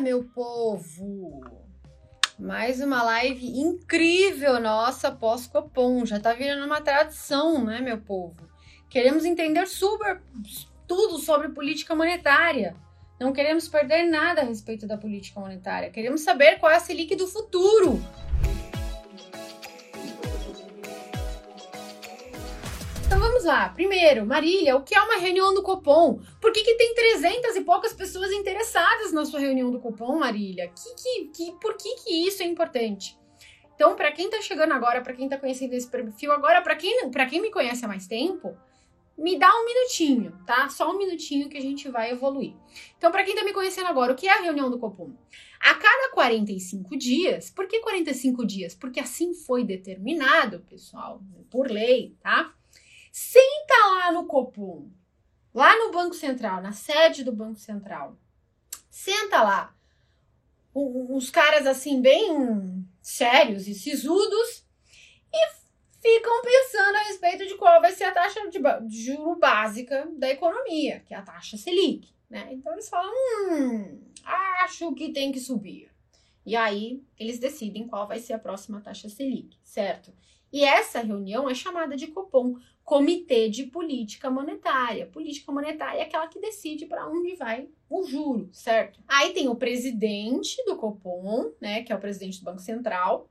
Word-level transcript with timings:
meu 0.00 0.24
povo! 0.24 1.40
Mais 2.38 2.80
uma 2.80 3.02
live 3.02 3.46
incrível 3.46 4.58
nossa 4.58 5.12
pós-Copom. 5.12 6.06
Já 6.06 6.18
tá 6.18 6.32
virando 6.32 6.64
uma 6.64 6.80
tradição, 6.80 7.62
né, 7.62 7.80
meu 7.80 7.98
povo? 7.98 8.48
Queremos 8.88 9.26
entender 9.26 9.66
super 9.66 10.22
tudo 10.88 11.18
sobre 11.18 11.50
política 11.50 11.94
monetária. 11.94 12.74
Não 13.20 13.32
queremos 13.32 13.68
perder 13.68 14.04
nada 14.04 14.40
a 14.40 14.44
respeito 14.44 14.86
da 14.86 14.96
política 14.96 15.38
monetária. 15.38 15.90
Queremos 15.90 16.22
saber 16.22 16.58
qual 16.58 16.72
é 16.72 16.76
a 16.76 16.80
Selic 16.80 17.14
do 17.14 17.26
futuro. 17.26 18.02
Vamos 23.20 23.44
lá. 23.44 23.68
Primeiro, 23.68 24.24
Marília, 24.24 24.74
o 24.74 24.82
que 24.82 24.94
é 24.94 25.00
uma 25.02 25.18
reunião 25.18 25.52
do 25.52 25.62
Copom? 25.62 26.20
Por 26.40 26.50
que, 26.52 26.62
que 26.62 26.74
tem 26.74 26.94
300 26.94 27.54
e 27.54 27.60
poucas 27.60 27.92
pessoas 27.92 28.32
interessadas 28.32 29.12
na 29.12 29.26
sua 29.26 29.38
reunião 29.38 29.70
do 29.70 29.78
Copom, 29.78 30.18
Marília? 30.18 30.68
Que, 30.68 30.94
que, 30.94 31.26
que, 31.26 31.52
por 31.60 31.76
que, 31.76 31.96
que 31.96 32.26
isso 32.26 32.42
é 32.42 32.46
importante? 32.46 33.18
Então, 33.74 33.94
para 33.94 34.10
quem 34.10 34.24
está 34.24 34.40
chegando 34.40 34.72
agora, 34.72 35.02
para 35.02 35.12
quem 35.12 35.26
está 35.26 35.36
conhecendo 35.36 35.74
esse 35.74 35.86
perfil 35.86 36.32
agora, 36.32 36.62
para 36.62 36.74
quem, 36.74 37.10
quem 37.28 37.42
me 37.42 37.50
conhece 37.50 37.84
há 37.84 37.88
mais 37.88 38.06
tempo, 38.06 38.56
me 39.18 39.38
dá 39.38 39.50
um 39.54 39.66
minutinho, 39.66 40.32
tá? 40.46 40.70
Só 40.70 40.90
um 40.90 40.96
minutinho 40.96 41.50
que 41.50 41.58
a 41.58 41.62
gente 41.62 41.90
vai 41.90 42.10
evoluir. 42.10 42.54
Então, 42.96 43.12
para 43.12 43.22
quem 43.22 43.34
está 43.34 43.44
me 43.44 43.52
conhecendo 43.52 43.88
agora, 43.88 44.12
o 44.12 44.16
que 44.16 44.28
é 44.28 44.32
a 44.32 44.40
reunião 44.40 44.70
do 44.70 44.78
Copom? 44.78 45.12
A 45.60 45.74
cada 45.74 46.10
45 46.14 46.96
dias, 46.96 47.50
por 47.50 47.66
que 47.66 47.80
45 47.80 48.46
dias? 48.46 48.74
Porque 48.74 48.98
assim 48.98 49.34
foi 49.34 49.62
determinado, 49.62 50.60
pessoal, 50.60 51.20
por 51.50 51.70
lei, 51.70 52.16
tá? 52.22 52.54
Senta 53.10 53.74
lá 53.86 54.12
no 54.12 54.26
Copom, 54.26 54.90
lá 55.52 55.76
no 55.78 55.90
Banco 55.90 56.14
Central, 56.14 56.62
na 56.62 56.72
sede 56.72 57.24
do 57.24 57.32
Banco 57.32 57.58
Central. 57.58 58.16
Senta 58.88 59.42
lá. 59.42 59.74
Uns 60.74 61.30
caras 61.30 61.66
assim, 61.66 62.00
bem 62.00 62.86
sérios 63.02 63.66
e 63.66 63.74
sisudos, 63.74 64.64
e 65.32 65.60
ficam 66.00 66.42
pensando 66.42 66.96
a 66.96 67.02
respeito 67.02 67.46
de 67.46 67.56
qual 67.56 67.80
vai 67.80 67.92
ser 67.92 68.04
a 68.04 68.12
taxa 68.12 68.48
de, 68.48 68.58
de 68.88 69.02
juro 69.04 69.36
básica 69.36 70.08
da 70.16 70.30
economia, 70.30 71.00
que 71.00 71.14
é 71.14 71.16
a 71.16 71.22
taxa 71.22 71.56
Selic. 71.56 72.08
Né? 72.28 72.48
Então 72.52 72.72
eles 72.72 72.88
falam: 72.88 73.12
hum, 73.12 74.00
acho 74.62 74.92
que 74.94 75.12
tem 75.12 75.32
que 75.32 75.40
subir. 75.40 75.90
E 76.46 76.56
aí 76.56 77.02
eles 77.18 77.38
decidem 77.38 77.86
qual 77.86 78.06
vai 78.06 78.18
ser 78.18 78.32
a 78.32 78.38
próxima 78.38 78.80
taxa 78.80 79.08
Selic, 79.08 79.58
certo? 79.62 80.12
E 80.52 80.64
essa 80.64 81.00
reunião 81.00 81.48
é 81.48 81.54
chamada 81.54 81.96
de 81.96 82.08
Copom, 82.08 82.56
Comitê 82.90 83.48
de 83.48 83.66
Política 83.66 84.28
Monetária. 84.28 85.06
Política 85.06 85.52
monetária 85.52 86.00
é 86.00 86.02
aquela 86.02 86.26
que 86.26 86.40
decide 86.40 86.86
para 86.86 87.08
onde 87.08 87.36
vai 87.36 87.68
o 87.88 88.02
juro, 88.02 88.48
certo? 88.52 88.98
Aí 89.06 89.32
tem 89.32 89.48
o 89.48 89.54
presidente 89.54 90.56
do 90.64 90.74
Copom, 90.74 91.52
né, 91.60 91.84
que 91.84 91.92
é 91.92 91.94
o 91.94 92.00
presidente 92.00 92.40
do 92.40 92.44
Banco 92.46 92.58
Central, 92.58 93.30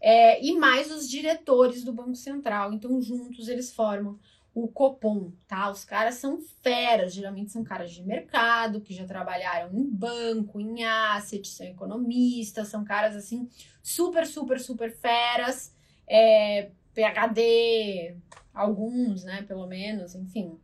é, 0.00 0.44
e 0.44 0.56
mais 0.56 0.90
os 0.90 1.08
diretores 1.08 1.84
do 1.84 1.92
Banco 1.92 2.16
Central. 2.16 2.72
Então, 2.72 3.00
juntos 3.00 3.46
eles 3.46 3.72
formam 3.72 4.18
o 4.52 4.66
Copom, 4.66 5.30
tá? 5.46 5.70
Os 5.70 5.84
caras 5.84 6.16
são 6.16 6.40
feras, 6.60 7.14
geralmente 7.14 7.52
são 7.52 7.62
caras 7.62 7.92
de 7.92 8.02
mercado, 8.02 8.80
que 8.80 8.92
já 8.92 9.06
trabalharam 9.06 9.72
em 9.72 9.88
banco, 9.88 10.60
em 10.60 10.82
asset, 10.82 11.46
são 11.46 11.64
economistas, 11.64 12.66
são 12.66 12.82
caras 12.82 13.14
assim 13.14 13.48
super, 13.80 14.26
super, 14.26 14.58
super 14.58 14.90
feras 14.90 15.72
é, 16.04 16.72
PHD, 16.92 18.16
alguns, 18.52 19.24
né, 19.24 19.42
pelo 19.42 19.66
menos, 19.66 20.14
enfim. 20.14 20.58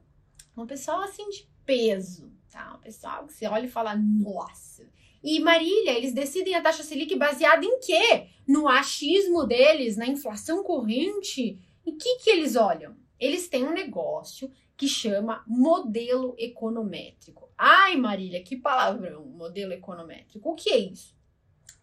Uma 0.56 0.66
pessoa 0.66 1.04
assim 1.04 1.28
de 1.30 1.48
peso, 1.64 2.32
tá? 2.50 2.70
Uma 2.70 2.78
pessoa 2.78 3.24
que 3.24 3.32
você 3.32 3.46
olha 3.46 3.66
e 3.66 3.70
fala, 3.70 3.96
nossa. 3.96 4.88
E 5.22 5.40
Marília, 5.40 5.92
eles 5.96 6.12
decidem 6.12 6.54
a 6.54 6.62
taxa 6.62 6.82
Selic 6.82 7.14
baseada 7.16 7.64
em 7.64 7.80
quê? 7.80 8.28
No 8.46 8.68
achismo 8.68 9.44
deles, 9.44 9.96
na 9.96 10.06
inflação 10.06 10.62
corrente. 10.62 11.58
E 11.84 11.90
o 11.90 11.96
que, 11.96 12.18
que 12.18 12.30
eles 12.30 12.56
olham? 12.56 12.96
Eles 13.18 13.48
têm 13.48 13.64
um 13.64 13.72
negócio 13.72 14.50
que 14.76 14.86
chama 14.86 15.42
modelo 15.46 16.36
econométrico. 16.38 17.50
Ai, 17.58 17.96
Marília, 17.96 18.42
que 18.42 18.56
palavrão, 18.56 19.26
modelo 19.26 19.72
econométrico. 19.72 20.48
O 20.48 20.54
que 20.54 20.70
é 20.70 20.78
isso? 20.78 21.16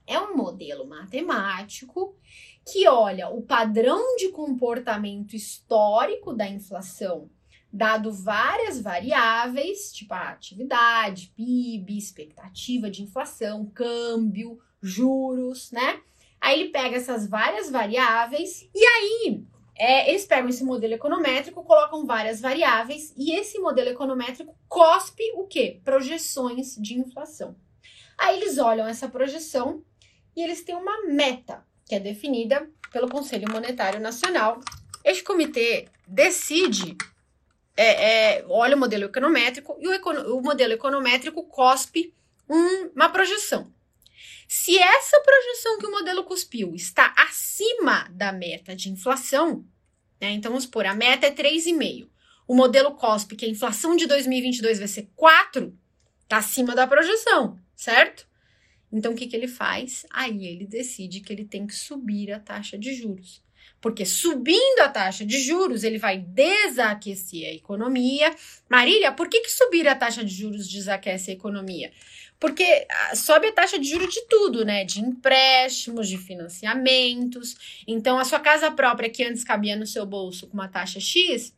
É 0.08 0.20
um 0.20 0.38
modelo 0.38 0.88
matemático 0.88 2.16
que 2.66 2.88
olha 2.88 3.30
o 3.30 3.44
padrão 3.44 4.16
de 4.18 4.30
comportamento 4.30 5.36
histórico 5.36 6.34
da 6.34 6.48
inflação, 6.48 7.30
dado 7.72 8.12
várias 8.12 8.82
variáveis, 8.82 9.94
tipo 9.94 10.14
a 10.14 10.30
atividade, 10.30 11.32
PIB, 11.36 11.98
expectativa 11.98 12.90
de 12.90 13.04
inflação, 13.04 13.66
câmbio, 13.68 14.60
juros, 14.82 15.72
né? 15.72 16.02
Aí 16.42 16.62
ele 16.62 16.70
pega 16.70 16.98
essas 16.98 17.28
várias 17.28 17.70
variáveis 17.70 18.68
e 18.74 18.84
aí 18.84 19.44
é, 19.78 20.10
eles 20.10 20.26
pegam 20.26 20.50
esse 20.50 20.64
modelo 20.64 20.94
econométrico, 20.94 21.64
colocam 21.64 22.06
várias 22.06 22.40
variáveis 22.42 23.14
e 23.16 23.36
esse 23.36 23.60
modelo 23.60 23.90
econométrico 23.90 24.58
cospe 24.68 25.24
o 25.36 25.46
quê? 25.46 25.82
Projeções 25.84 26.76
de 26.76 26.98
inflação. 26.98 27.56
Aí 28.18 28.38
eles 28.38 28.58
olham 28.58 28.88
essa 28.88 29.10
projeção 29.10 29.84
e 30.36 30.42
eles 30.42 30.64
têm 30.64 30.76
uma 30.76 31.06
meta 31.08 31.66
que 31.86 31.96
é 31.96 32.00
definida 32.00 32.68
pelo 32.92 33.10
Conselho 33.10 33.52
Monetário 33.52 34.00
Nacional. 34.00 34.60
Este 35.04 35.24
comitê 35.24 35.88
decide, 36.08 36.98
é, 37.78 38.38
é, 38.38 38.46
olha 38.48 38.76
o 38.76 38.80
modelo 38.80 39.06
econométrico 39.06 39.78
e 39.80 39.88
o, 39.88 40.38
o 40.38 40.42
modelo 40.42 40.74
econométrico 40.74 41.44
cospe 41.44 42.14
um, 42.50 42.88
uma 42.96 43.10
projeção. 43.10 43.72
Se 44.48 44.78
essa 44.78 45.20
projeção 45.22 45.80
que 45.80 45.88
o 45.88 45.92
modelo 45.92 46.24
cuspiu 46.24 46.76
está 46.76 47.14
acima 47.18 48.08
da 48.12 48.32
meta 48.32 48.76
de 48.76 48.90
inflação, 48.90 49.66
né, 50.22 50.32
então 50.32 50.52
vamos 50.52 50.66
supor, 50.66 50.86
a 50.86 50.94
meta 50.94 51.28
é 51.28 51.32
3,5. 51.32 52.08
O 52.48 52.56
modelo 52.56 52.92
COSP, 52.92 53.36
que 53.36 53.46
a 53.46 53.50
inflação 53.50 53.96
de 53.96 54.06
2022 54.06 54.78
vai 54.78 54.88
ser 54.88 55.10
4, 55.16 55.76
está 56.22 56.38
acima 56.38 56.76
da 56.76 56.86
projeção, 56.86 57.60
certo? 57.76 58.28
Então, 58.92 59.14
o 59.14 59.16
que, 59.16 59.28
que 59.28 59.36
ele 59.36 59.48
faz? 59.48 60.06
Aí 60.10 60.46
ele 60.46 60.66
decide 60.66 61.22
que 61.22 61.32
ele 61.32 61.46
tem 61.46 61.68
que 61.68 61.76
subir 61.76 62.32
a 62.32 62.40
taxa 62.40 62.78
de 62.78 62.94
juros. 62.94 63.44
Porque 63.82 64.06
subindo 64.06 64.80
a 64.82 64.90
taxa 64.90 65.26
de 65.26 65.38
juros, 65.40 65.84
ele 65.84 65.98
vai 65.98 66.18
desaquecer 66.18 67.48
a 67.48 67.54
economia. 67.54 68.36
Marília, 68.70 69.12
por 69.12 69.30
que, 69.30 69.42
que 69.42 69.52
subir 69.52 69.88
a 69.88 69.96
taxa 69.96 70.24
de 70.24 70.34
juros 70.34 70.68
desaquece 70.68 71.32
a 71.32 71.34
economia? 71.34 71.92
Porque 72.40 72.86
ah, 72.90 73.16
sobe 73.16 73.48
a 73.48 73.52
taxa 73.52 73.78
de 73.78 73.88
juros 73.88 74.14
de 74.14 74.22
tudo, 74.28 74.66
né? 74.66 74.84
De 74.84 75.00
empréstimos, 75.00 76.08
de 76.08 76.18
financiamentos. 76.18 77.84
Então, 77.88 78.18
a 78.18 78.26
sua 78.26 78.40
casa 78.40 78.72
própria, 78.72 79.10
que 79.10 79.24
antes 79.24 79.44
cabia 79.44 79.76
no 79.76 79.86
seu 79.86 80.06
bolso 80.06 80.48
com 80.48 80.56
uma 80.56 80.68
taxa 80.68 81.00
X, 81.00 81.54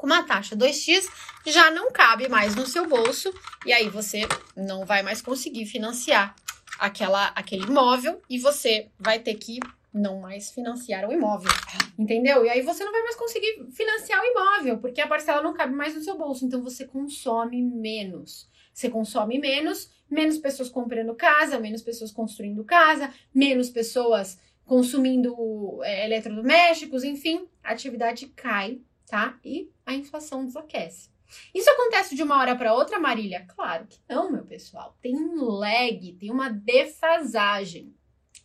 com 0.00 0.06
uma 0.06 0.22
taxa 0.22 0.56
2x, 0.56 1.10
já 1.46 1.70
não 1.70 1.92
cabe 1.92 2.26
mais 2.26 2.56
no 2.56 2.66
seu 2.66 2.88
bolso. 2.88 3.30
E 3.66 3.72
aí 3.72 3.90
você 3.90 4.22
não 4.56 4.86
vai 4.86 5.02
mais 5.02 5.20
conseguir 5.20 5.66
financiar 5.66 6.34
aquela, 6.78 7.26
aquele 7.34 7.64
imóvel 7.64 8.22
e 8.28 8.38
você 8.38 8.88
vai 8.98 9.18
ter 9.18 9.34
que 9.34 9.60
não 9.92 10.18
mais 10.20 10.50
financiar 10.52 11.06
o 11.06 11.12
imóvel, 11.12 11.50
entendeu? 11.98 12.46
E 12.46 12.48
aí 12.48 12.62
você 12.62 12.82
não 12.82 12.92
vai 12.92 13.02
mais 13.02 13.16
conseguir 13.16 13.66
financiar 13.72 14.22
o 14.22 14.24
imóvel, 14.24 14.78
porque 14.78 15.02
a 15.02 15.06
parcela 15.06 15.42
não 15.42 15.52
cabe 15.52 15.74
mais 15.74 15.94
no 15.94 16.02
seu 16.02 16.16
bolso, 16.16 16.46
então 16.46 16.62
você 16.62 16.86
consome 16.86 17.60
menos. 17.60 18.48
Você 18.72 18.88
consome 18.88 19.38
menos, 19.38 19.90
menos 20.08 20.38
pessoas 20.38 20.70
comprando 20.70 21.14
casa, 21.14 21.58
menos 21.58 21.82
pessoas 21.82 22.10
construindo 22.10 22.64
casa, 22.64 23.12
menos 23.34 23.68
pessoas 23.68 24.38
consumindo 24.64 25.82
é, 25.82 26.06
eletrodomésticos, 26.06 27.04
enfim, 27.04 27.46
a 27.62 27.72
atividade 27.72 28.28
cai, 28.28 28.80
tá? 29.10 29.36
E 29.44 29.68
a 29.90 29.94
inflação 29.94 30.44
desaquece. 30.44 31.10
Isso 31.54 31.70
acontece 31.70 32.14
de 32.14 32.22
uma 32.22 32.38
hora 32.38 32.56
para 32.56 32.74
outra, 32.74 32.98
Marília? 32.98 33.46
Claro 33.54 33.86
que 33.86 33.98
não, 34.08 34.30
meu 34.30 34.44
pessoal. 34.44 34.96
Tem 35.00 35.14
um 35.14 35.44
lag, 35.44 36.16
tem 36.18 36.30
uma 36.30 36.50
defasagem. 36.50 37.94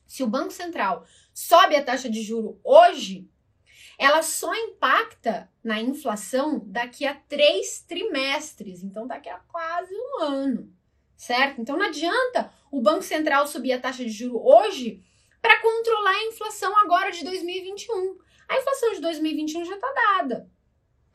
Se 0.06 0.24
o 0.24 0.28
Banco 0.28 0.52
Central 0.52 1.06
sobe 1.34 1.76
a 1.76 1.84
taxa 1.84 2.10
de 2.10 2.22
juro 2.22 2.60
hoje, 2.64 3.28
ela 3.98 4.22
só 4.22 4.54
impacta 4.56 5.50
na 5.64 5.80
inflação 5.80 6.62
daqui 6.66 7.06
a 7.06 7.16
três 7.16 7.80
trimestres, 7.88 8.84
então 8.84 9.08
daqui 9.08 9.30
a 9.30 9.40
quase 9.40 9.94
um 9.94 10.22
ano, 10.22 10.74
certo? 11.16 11.62
Então 11.62 11.78
não 11.78 11.86
adianta 11.86 12.52
o 12.72 12.82
Banco 12.82 13.04
Central 13.04 13.48
subir 13.48 13.72
a 13.74 13.80
taxa 13.80 14.04
de 14.04 14.12
juro 14.12 14.40
hoje 14.46 15.04
para 15.42 15.62
controlar 15.62 16.12
a 16.12 16.26
inflação 16.26 16.78
agora 16.78 17.12
de 17.12 17.24
2021. 17.24 18.18
A 18.48 18.58
inflação 18.58 18.94
de 18.94 19.02
2021 19.02 19.66
já 19.66 19.76
está 19.76 19.92
dada, 19.94 20.50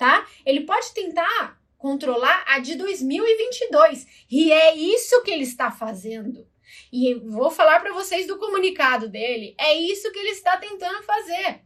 tá? 0.01 0.27
Ele 0.47 0.63
pode 0.63 0.95
tentar 0.95 1.61
controlar 1.77 2.43
a 2.47 2.59
de 2.59 2.75
2022. 2.75 4.25
E 4.31 4.51
é 4.51 4.75
isso 4.75 5.23
que 5.23 5.31
ele 5.31 5.43
está 5.43 5.71
fazendo. 5.71 6.49
E 6.91 7.15
vou 7.17 7.51
falar 7.51 7.81
para 7.81 7.93
vocês 7.93 8.27
do 8.27 8.39
comunicado 8.39 9.11
dele. 9.11 9.55
É 9.59 9.75
isso 9.75 10.11
que 10.11 10.19
ele 10.19 10.31
está 10.31 10.57
tentando 10.57 11.03
fazer. 11.03 11.61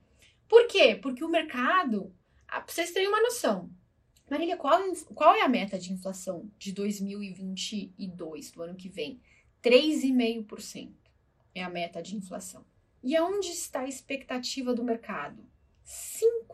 Por 0.49 0.67
quê? 0.67 0.99
Porque 1.01 1.23
o 1.23 1.29
mercado, 1.29 2.13
para 2.49 2.65
vocês 2.67 2.91
terem 2.91 3.07
uma 3.07 3.23
noção. 3.23 3.71
Marília, 4.29 4.57
qual, 4.57 4.83
qual 5.15 5.33
é 5.37 5.43
a 5.43 5.49
meta 5.49 5.79
de 5.79 5.93
inflação 5.93 6.51
de 6.59 6.73
2022, 6.73 8.51
do 8.51 8.63
ano 8.63 8.75
que 8.75 8.89
vem? 8.89 9.21
3,5% 9.63 10.93
é 11.55 11.63
a 11.63 11.71
meta 11.71 12.03
de 12.03 12.17
inflação. 12.17 12.67
E 13.01 13.15
aonde 13.15 13.51
está 13.51 13.83
a 13.83 13.89
expectativa 13.89 14.75
do 14.75 14.83
mercado? 14.83 15.49
5. 15.85 16.54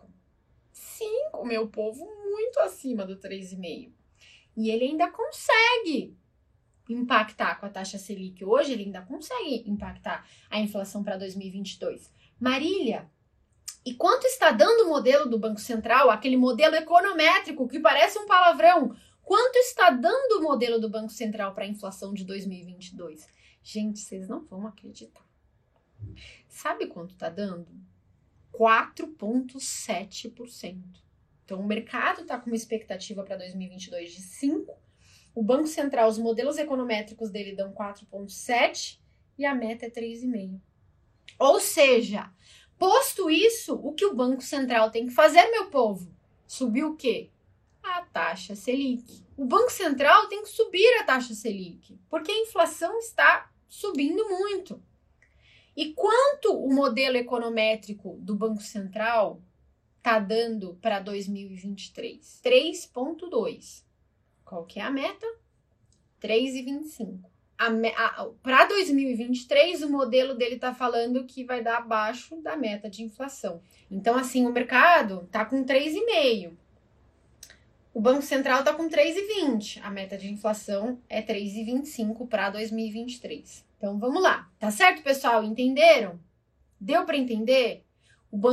5, 1.40 1.46
meu 1.46 1.68
povo, 1.68 2.04
muito 2.04 2.60
acima 2.60 3.06
do 3.06 3.16
3,5. 3.16 3.92
E 4.56 4.70
ele 4.70 4.84
ainda 4.84 5.10
consegue 5.10 6.16
impactar 6.88 7.58
com 7.58 7.66
a 7.66 7.70
taxa 7.70 7.98
Selic 7.98 8.44
hoje, 8.44 8.72
ele 8.72 8.84
ainda 8.84 9.02
consegue 9.02 9.64
impactar 9.66 10.26
a 10.50 10.58
inflação 10.58 11.04
para 11.04 11.16
2022. 11.16 12.10
Marília, 12.38 13.10
e 13.84 13.94
quanto 13.94 14.26
está 14.26 14.50
dando 14.50 14.86
o 14.86 14.88
modelo 14.88 15.28
do 15.28 15.38
Banco 15.38 15.60
Central, 15.60 16.10
aquele 16.10 16.36
modelo 16.36 16.74
econométrico 16.74 17.68
que 17.68 17.78
parece 17.78 18.18
um 18.18 18.26
palavrão? 18.26 18.96
Quanto 19.22 19.56
está 19.56 19.90
dando 19.90 20.40
o 20.40 20.42
modelo 20.42 20.80
do 20.80 20.90
Banco 20.90 21.10
Central 21.10 21.54
para 21.54 21.64
a 21.64 21.68
inflação 21.68 22.12
de 22.12 22.24
2022? 22.24 23.28
Gente, 23.62 24.00
vocês 24.00 24.28
não 24.28 24.44
vão 24.44 24.66
acreditar. 24.66 25.24
Sabe 26.48 26.86
quanto 26.86 27.12
está 27.12 27.28
dando? 27.28 27.68
4,7%. 28.52 31.09
Então, 31.50 31.60
o 31.60 31.66
mercado 31.66 32.22
está 32.22 32.38
com 32.38 32.46
uma 32.46 32.56
expectativa 32.56 33.24
para 33.24 33.36
2022 33.36 34.12
de 34.12 34.22
5%. 34.22 34.66
O 35.34 35.42
Banco 35.42 35.66
Central, 35.66 36.08
os 36.08 36.18
modelos 36.18 36.58
econométricos 36.58 37.30
dele 37.30 37.56
dão 37.56 37.72
4,7% 37.72 38.98
e 39.36 39.44
a 39.44 39.54
meta 39.54 39.86
é 39.86 39.90
3,5%. 39.90 40.60
Ou 41.38 41.58
seja, 41.58 42.30
Posto 42.80 43.28
isso, 43.28 43.74
o 43.74 43.92
que 43.92 44.06
o 44.06 44.14
Banco 44.14 44.40
Central 44.40 44.90
tem 44.90 45.06
que 45.06 45.12
fazer, 45.12 45.50
meu 45.50 45.66
povo? 45.66 46.10
Subir 46.46 46.82
o 46.82 46.96
quê? 46.96 47.28
A 47.82 48.00
taxa 48.00 48.56
Selic. 48.56 49.22
O 49.36 49.44
Banco 49.44 49.70
Central 49.70 50.28
tem 50.28 50.42
que 50.42 50.48
subir 50.48 50.98
a 50.98 51.04
taxa 51.04 51.34
Selic, 51.34 52.00
porque 52.08 52.32
a 52.32 52.38
inflação 52.38 52.98
está 52.98 53.50
subindo 53.68 54.26
muito. 54.30 54.82
E 55.76 55.92
quanto 55.92 56.54
o 56.54 56.72
modelo 56.72 57.18
econométrico 57.18 58.16
do 58.22 58.34
Banco 58.34 58.62
Central 58.62 59.42
está 60.00 60.18
dando 60.18 60.78
para 60.82 60.98
2023? 60.98 62.40
3,2. 62.42 63.84
Qual 64.44 64.64
que 64.64 64.80
é 64.80 64.82
a 64.82 64.90
meta? 64.90 65.26
3,25 66.20 67.30
para 68.42 68.64
2023, 68.64 69.82
o 69.82 69.90
modelo 69.90 70.34
dele 70.34 70.54
está 70.54 70.72
falando 70.72 71.26
que 71.26 71.44
vai 71.44 71.62
dar 71.62 71.76
abaixo 71.78 72.40
da 72.40 72.56
meta 72.56 72.88
de 72.88 73.02
inflação. 73.02 73.60
Então, 73.90 74.16
assim, 74.16 74.46
o 74.46 74.52
mercado 74.52 75.24
está 75.26 75.44
com 75.44 75.62
3,5. 75.62 76.52
O 77.92 78.00
Banco 78.00 78.22
Central 78.22 78.60
está 78.60 78.72
com 78.72 78.88
3,20. 78.88 79.80
A 79.82 79.90
meta 79.90 80.16
de 80.16 80.30
inflação 80.30 80.98
é 81.06 81.20
3,25 81.20 82.26
para 82.26 82.48
2023. 82.48 83.66
Então, 83.76 83.98
vamos 83.98 84.22
lá. 84.22 84.48
Tá 84.58 84.70
certo, 84.70 85.02
pessoal? 85.02 85.44
Entenderam? 85.44 86.18
Deu 86.80 87.04
para 87.04 87.18
entender? 87.18 87.84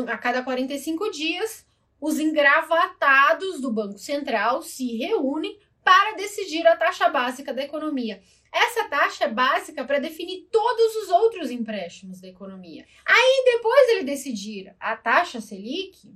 A 0.07 0.17
cada 0.17 0.43
45 0.43 1.11
dias, 1.11 1.65
os 1.99 2.19
engravatados 2.19 3.61
do 3.61 3.71
Banco 3.71 3.97
Central 3.97 4.61
se 4.61 4.97
reúnem 4.97 5.59
para 5.83 6.15
decidir 6.15 6.65
a 6.67 6.75
taxa 6.75 7.09
básica 7.09 7.53
da 7.53 7.63
economia. 7.63 8.21
Essa 8.51 8.89
taxa 8.89 9.25
é 9.25 9.29
básica 9.29 9.85
para 9.85 9.99
definir 9.99 10.47
todos 10.51 10.95
os 10.95 11.09
outros 11.09 11.51
empréstimos 11.51 12.19
da 12.19 12.27
economia. 12.27 12.85
Aí, 13.05 13.43
depois 13.45 13.89
ele 13.89 14.03
decidir 14.03 14.75
a 14.79 14.95
taxa 14.95 15.39
Selic, 15.39 16.13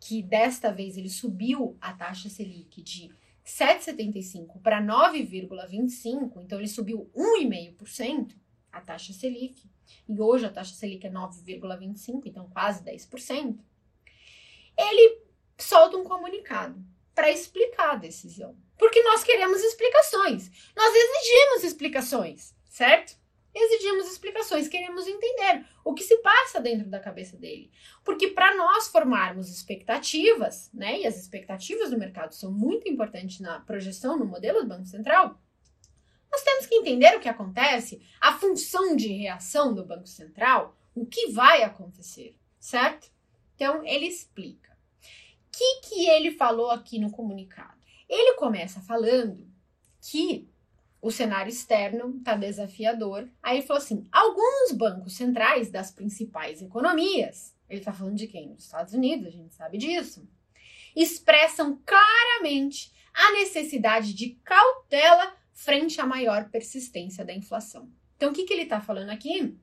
que 0.00 0.22
desta 0.22 0.72
vez 0.72 0.96
ele 0.96 1.08
subiu 1.08 1.76
a 1.80 1.92
taxa 1.92 2.28
Selic 2.28 2.82
de 2.82 3.10
7,75 3.44 4.60
para 4.62 4.82
9,25, 4.82 6.42
então 6.42 6.58
ele 6.58 6.68
subiu 6.68 7.10
1,5% 7.14 8.34
a 8.70 8.80
taxa 8.80 9.12
Selic, 9.12 9.70
e 10.08 10.20
hoje 10.20 10.46
a 10.46 10.50
taxa 10.50 10.74
Selic 10.74 11.06
é 11.06 11.10
9,25, 11.10 12.22
então 12.26 12.48
quase 12.50 12.82
10%. 12.84 13.58
Ele 14.76 15.22
solta 15.58 15.96
um 15.96 16.04
comunicado 16.04 16.82
para 17.14 17.30
explicar 17.30 17.92
a 17.92 17.96
decisão. 17.96 18.56
Porque 18.78 19.02
nós 19.02 19.22
queremos 19.22 19.60
explicações. 19.62 20.50
Nós 20.76 20.94
exigimos 20.94 21.64
explicações, 21.64 22.54
certo? 22.68 23.16
Exigimos 23.54 24.10
explicações, 24.10 24.66
queremos 24.66 25.06
entender 25.06 25.66
o 25.84 25.92
que 25.92 26.02
se 26.02 26.16
passa 26.18 26.58
dentro 26.58 26.88
da 26.88 26.98
cabeça 26.98 27.36
dele. 27.36 27.70
Porque 28.02 28.28
para 28.28 28.54
nós 28.56 28.88
formarmos 28.88 29.50
expectativas, 29.50 30.70
né, 30.72 31.00
e 31.00 31.06
as 31.06 31.18
expectativas 31.18 31.90
do 31.90 31.98
mercado 31.98 32.34
são 32.34 32.50
muito 32.50 32.88
importantes 32.88 33.40
na 33.40 33.60
projeção 33.60 34.18
no 34.18 34.24
modelo 34.24 34.62
do 34.62 34.68
Banco 34.68 34.86
Central, 34.86 35.38
nós 36.32 36.42
temos 36.42 36.66
que 36.66 36.74
entender 36.74 37.14
o 37.16 37.20
que 37.20 37.28
acontece, 37.28 38.00
a 38.20 38.38
função 38.38 38.96
de 38.96 39.08
reação 39.08 39.74
do 39.74 39.84
Banco 39.84 40.06
Central, 40.06 40.74
o 40.94 41.04
que 41.06 41.30
vai 41.30 41.62
acontecer, 41.62 42.34
certo? 42.58 43.10
Então, 43.54 43.84
ele 43.84 44.06
explica 44.06 44.72
que, 45.52 45.80
que 45.82 46.08
ele 46.08 46.32
falou 46.32 46.70
aqui 46.70 46.98
no 46.98 47.10
comunicado? 47.10 47.76
Ele 48.08 48.34
começa 48.36 48.80
falando 48.80 49.46
que 50.00 50.48
o 51.00 51.10
cenário 51.10 51.50
externo 51.50 52.16
está 52.16 52.34
desafiador. 52.34 53.28
Aí 53.42 53.58
ele 53.58 53.66
falou 53.66 53.82
assim: 53.82 54.06
alguns 54.10 54.72
bancos 54.72 55.14
centrais 55.14 55.70
das 55.70 55.90
principais 55.90 56.62
economias, 56.62 57.54
ele 57.68 57.80
está 57.80 57.92
falando 57.92 58.16
de 58.16 58.26
quem? 58.26 58.54
Dos 58.54 58.64
Estados 58.64 58.94
Unidos, 58.94 59.26
a 59.26 59.30
gente 59.30 59.54
sabe 59.54 59.78
disso, 59.78 60.26
expressam 60.96 61.80
claramente 61.84 62.92
a 63.12 63.32
necessidade 63.32 64.14
de 64.14 64.30
cautela 64.42 65.36
frente 65.52 66.00
à 66.00 66.06
maior 66.06 66.48
persistência 66.50 67.24
da 67.24 67.32
inflação. 67.32 67.90
Então, 68.16 68.30
o 68.30 68.32
que, 68.32 68.44
que 68.44 68.52
ele 68.52 68.62
está 68.62 68.80
falando 68.80 69.10
aqui? 69.10 69.56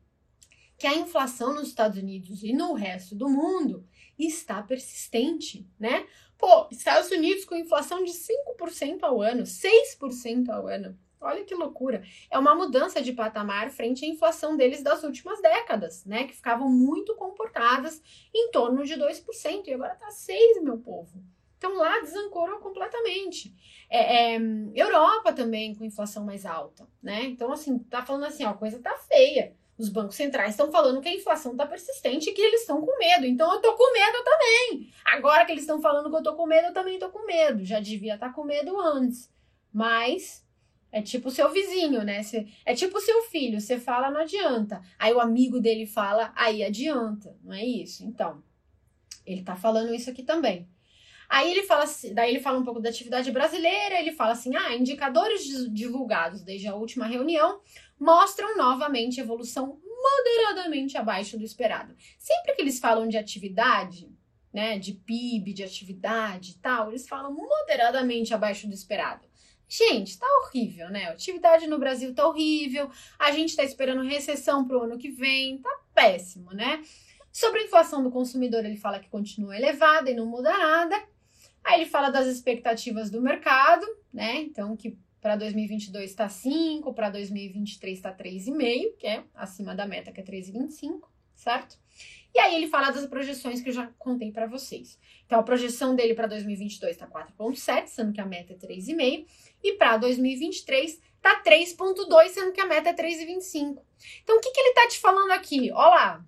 Que 0.78 0.88
a 0.88 0.96
inflação 0.96 1.54
nos 1.54 1.68
Estados 1.68 1.98
Unidos 1.98 2.44
e 2.44 2.54
no 2.54 2.74
resto 2.74 3.16
do 3.16 3.30
mundo 3.30 3.86
está 4.18 4.62
persistente, 4.62 5.68
né? 5.80 6.06
Pô, 6.38 6.68
Estados 6.72 7.12
Unidos 7.12 7.44
com 7.46 7.56
inflação 7.56 8.04
de 8.04 8.12
5% 8.12 9.04
ao 9.04 9.22
ano, 9.22 9.44
6% 9.44 10.50
ao 10.50 10.68
ano. 10.68 10.98
Olha 11.22 11.44
que 11.44 11.54
loucura. 11.54 12.02
É 12.32 12.40
uma 12.40 12.56
mudança 12.56 13.02
de 13.02 13.12
patamar 13.12 13.72
frente 13.72 14.06
à 14.06 14.08
inflação 14.08 14.56
deles 14.56 14.82
das 14.82 15.04
últimas 15.04 15.42
décadas, 15.42 16.06
né? 16.06 16.24
Que 16.24 16.36
ficavam 16.36 16.70
muito 16.70 17.14
comportadas 17.16 18.02
em 18.34 18.52
torno 18.52 18.86
de 18.86 18.94
2%. 18.94 19.68
E 19.68 19.74
agora 19.74 19.96
tá 19.96 20.08
6%, 20.08 20.62
meu 20.62 20.78
povo. 20.78 21.22
Então 21.60 21.76
lá 21.76 22.00
desancorou 22.00 22.58
completamente. 22.58 23.54
É, 23.88 24.34
é, 24.34 24.40
Europa 24.74 25.32
também 25.34 25.76
com 25.76 25.86
inflação 25.86 26.26
mais 26.26 26.46
alta, 26.46 26.88
né? 27.04 27.26
Então, 27.26 27.52
assim, 27.52 27.78
tá 27.78 28.04
falando 28.04 28.26
assim, 28.26 28.44
ó, 28.46 28.50
a 28.50 28.54
coisa 28.54 28.80
tá 28.80 28.98
feia 28.98 29.54
os 29.80 29.88
bancos 29.88 30.18
centrais 30.18 30.52
estão 30.52 30.70
falando 30.70 31.00
que 31.00 31.08
a 31.08 31.16
inflação 31.16 31.54
está 31.54 31.66
persistente 31.66 32.30
e 32.30 32.34
que 32.34 32.42
eles 32.42 32.62
estão 32.62 32.82
com 32.82 33.00
medo. 33.00 33.26
Então 33.26 33.52
eu 33.54 33.62
tô 33.62 33.74
com 33.78 33.94
medo 33.94 34.18
também. 34.26 34.92
Agora 35.06 35.46
que 35.46 35.54
eles 35.54 35.64
estão 35.64 35.82
falando 35.82 36.10
que 36.10 36.16
eu 36.18 36.22
tô 36.22 36.36
com 36.36 36.46
medo, 36.46 36.68
eu 36.68 36.74
também 36.74 37.00
tô 37.00 37.10
com 37.10 37.26
medo. 37.26 37.64
Já 37.64 37.80
devia 37.80 38.16
estar 38.16 38.28
tá 38.28 38.34
com 38.34 38.44
medo 38.44 38.78
antes. 38.78 39.32
Mas 39.72 40.46
é 40.92 41.02
tipo 41.02 41.30
o 41.30 41.32
seu 41.32 41.50
vizinho, 41.50 42.04
né? 42.04 42.22
é 42.66 42.76
tipo 42.76 42.98
o 42.98 43.02
seu 43.02 43.22
filho. 43.24 43.62
Você 43.62 43.80
fala, 43.80 44.12
não 44.12 44.20
adianta. 44.20 44.82
Aí 45.00 45.14
o 45.14 45.22
amigo 45.22 45.62
dele 45.62 45.86
fala, 45.86 46.34
aí 46.36 46.62
adianta. 46.62 47.38
Não 47.42 47.54
é 47.54 47.64
isso? 47.64 48.04
Então, 48.04 48.44
ele 49.26 49.44
tá 49.44 49.56
falando 49.56 49.94
isso 49.94 50.10
aqui 50.10 50.24
também. 50.24 50.68
Aí 51.30 51.52
ele 51.52 51.64
fala, 51.64 51.86
daí 52.14 52.32
ele 52.32 52.40
fala 52.40 52.58
um 52.58 52.64
pouco 52.64 52.80
da 52.80 52.90
atividade 52.90 53.32
brasileira, 53.32 54.00
ele 54.00 54.12
fala 54.12 54.32
assim: 54.32 54.56
ah, 54.56 54.76
indicadores 54.76 55.44
divulgados 55.72 56.42
desde 56.42 56.68
a 56.68 56.76
última 56.76 57.06
reunião 57.06 57.62
mostram 58.00 58.58
novamente 58.58 59.20
evolução 59.20 59.80
moderadamente 59.86 60.98
abaixo 60.98 61.38
do 61.38 61.44
esperado. 61.44 61.96
Sempre 62.18 62.56
que 62.56 62.62
eles 62.62 62.80
falam 62.80 63.08
de 63.08 63.18
atividade, 63.18 64.10
né, 64.52 64.80
de 64.80 64.94
PIB, 64.94 65.54
de 65.54 65.64
atividade 65.64 66.52
e 66.52 66.56
tal, 66.56 66.90
eles 66.90 67.08
falam 67.08 67.34
moderadamente 67.34 68.34
abaixo 68.34 68.68
do 68.68 68.74
esperado. 68.74 69.28
Gente, 69.68 70.18
tá 70.18 70.26
horrível, 70.42 70.90
né? 70.90 71.06
A 71.06 71.12
atividade 71.12 71.68
no 71.68 71.78
Brasil 71.78 72.16
tá 72.16 72.28
horrível. 72.28 72.90
A 73.20 73.32
gente 73.32 73.56
tá 73.56 73.64
esperando 73.64 74.02
recessão 74.02 74.68
pro 74.68 74.82
ano 74.82 74.98
que 74.98 75.12
vem, 75.12 75.60
tá 75.60 75.70
péssimo, 75.94 76.52
né? 76.54 76.82
Sobre 77.32 77.60
a 77.60 77.64
inflação 77.66 78.04
do 78.04 78.10
consumidor, 78.10 78.66
ele 78.66 78.78
fala 78.78 79.00
que 79.00 79.08
continua 79.10 79.56
elevada 79.56 80.10
e 80.10 80.16
não 80.16 80.26
muda 80.26 80.58
nada. 80.58 81.00
Aí 81.70 81.82
ele 81.82 81.90
fala 81.90 82.10
das 82.10 82.26
expectativas 82.26 83.12
do 83.12 83.22
mercado, 83.22 83.86
né? 84.12 84.38
Então, 84.38 84.76
que 84.76 84.98
para 85.22 85.36
2022 85.36 86.10
está 86.10 86.28
5, 86.28 86.92
para 86.96 87.12
2023 87.12 87.96
está 87.96 88.12
3,5, 88.12 88.98
que 88.98 89.06
é 89.06 89.24
acima 89.36 89.76
da 89.76 89.86
meta, 89.86 90.12
que 90.12 90.20
é 90.20 90.24
3,25, 90.24 91.08
certo? 91.36 91.78
E 92.34 92.40
aí 92.40 92.56
ele 92.56 92.68
fala 92.68 92.90
das 92.90 93.06
projeções 93.06 93.62
que 93.62 93.70
eu 93.70 93.74
já 93.74 93.86
contei 94.00 94.32
para 94.32 94.48
vocês. 94.48 94.98
Então, 95.28 95.40
a 95.40 95.44
projeção 95.44 95.96
dele 95.96 96.16
para 96.16 96.26
2022 96.26 96.94
está 96.94 97.06
4,7, 97.06 97.86
sendo 97.86 98.14
que 98.14 98.22
a 98.22 98.26
meta 98.26 98.54
é 98.54 98.56
3,5, 98.56 99.28
e 99.64 99.74
para 99.74 99.98
2023 99.98 101.00
está 101.18 101.44
3,2, 101.44 102.30
sendo 102.30 102.52
que 102.52 102.62
a 102.62 102.66
meta 102.66 102.90
é 102.90 102.94
3,25. 102.96 103.80
Então, 104.24 104.38
o 104.38 104.42
que, 104.42 104.50
que 104.50 104.60
ele 104.60 104.70
está 104.70 104.88
te 104.88 104.98
falando 104.98 105.30
aqui? 105.34 105.72
Olha 105.72 105.90
lá, 105.90 106.26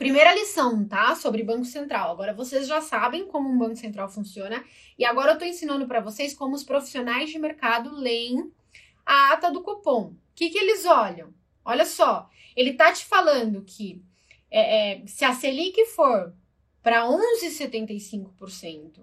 Primeira 0.00 0.34
lição, 0.34 0.82
tá? 0.88 1.14
Sobre 1.14 1.42
Banco 1.42 1.66
Central. 1.66 2.12
Agora 2.12 2.32
vocês 2.32 2.66
já 2.66 2.80
sabem 2.80 3.26
como 3.26 3.50
um 3.50 3.58
Banco 3.58 3.76
Central 3.76 4.08
funciona 4.08 4.64
e 4.98 5.04
agora 5.04 5.32
eu 5.32 5.38
tô 5.38 5.44
ensinando 5.44 5.86
para 5.86 6.00
vocês 6.00 6.32
como 6.32 6.54
os 6.54 6.64
profissionais 6.64 7.28
de 7.28 7.38
mercado 7.38 7.94
leem 7.94 8.50
a 9.04 9.34
ata 9.34 9.50
do 9.50 9.62
Copom. 9.62 10.04
O 10.04 10.16
que, 10.34 10.48
que 10.48 10.56
eles 10.56 10.86
olham? 10.86 11.34
Olha 11.62 11.84
só, 11.84 12.30
ele 12.56 12.72
tá 12.72 12.90
te 12.90 13.04
falando 13.04 13.62
que 13.62 14.02
é, 14.50 15.00
é, 15.02 15.06
se 15.06 15.22
a 15.22 15.34
Selic 15.34 15.84
for 15.88 16.34
para 16.82 17.04
11,75% 17.04 19.00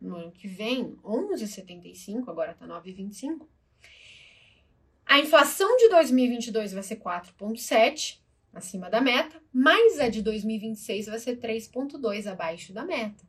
no 0.00 0.16
ano 0.16 0.32
que 0.32 0.48
vem, 0.48 0.96
11,75, 1.04 2.28
agora 2.28 2.54
tá 2.54 2.66
9,25, 2.66 3.46
a 5.06 5.20
inflação 5.20 5.76
de 5.76 5.88
2022 5.90 6.72
vai 6.72 6.82
ser 6.82 6.96
4,7 6.96 8.18
acima 8.52 8.90
da 8.90 9.00
meta, 9.00 9.42
mas 9.52 9.98
a 10.00 10.08
de 10.08 10.22
2026 10.22 11.06
vai 11.06 11.18
ser 11.18 11.38
3,2 11.38 12.26
abaixo 12.26 12.72
da 12.72 12.84
meta. 12.84 13.24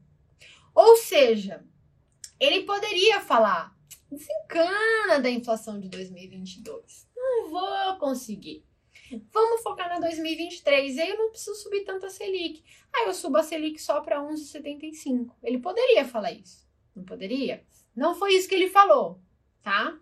Ou 0.73 0.97
seja, 0.97 1.63
ele 2.39 2.63
poderia 2.63 3.21
falar: 3.21 3.75
desencana 4.09 5.19
da 5.21 5.29
inflação 5.29 5.79
de 5.79 5.89
2022. 5.89 7.07
Não 7.15 7.49
vou 7.49 7.97
conseguir. 7.97 8.65
Vamos 9.31 9.61
focar 9.61 9.89
na 9.89 9.99
2023. 9.99 10.95
E 10.95 11.01
aí 11.01 11.09
eu 11.09 11.17
não 11.17 11.31
preciso 11.31 11.55
subir 11.55 11.83
tanto 11.83 12.05
a 12.05 12.09
Selic. 12.09 12.63
Aí 12.93 13.07
eu 13.07 13.13
subo 13.13 13.37
a 13.37 13.43
Selic 13.43 13.81
só 13.81 13.99
para 14.01 14.21
11,75. 14.21 15.31
Ele 15.43 15.59
poderia 15.59 16.05
falar 16.05 16.31
isso. 16.31 16.67
Não 16.95 17.03
poderia? 17.03 17.65
Não 17.95 18.15
foi 18.15 18.35
isso 18.35 18.47
que 18.47 18.55
ele 18.55 18.69
falou, 18.69 19.19
tá? 19.61 19.99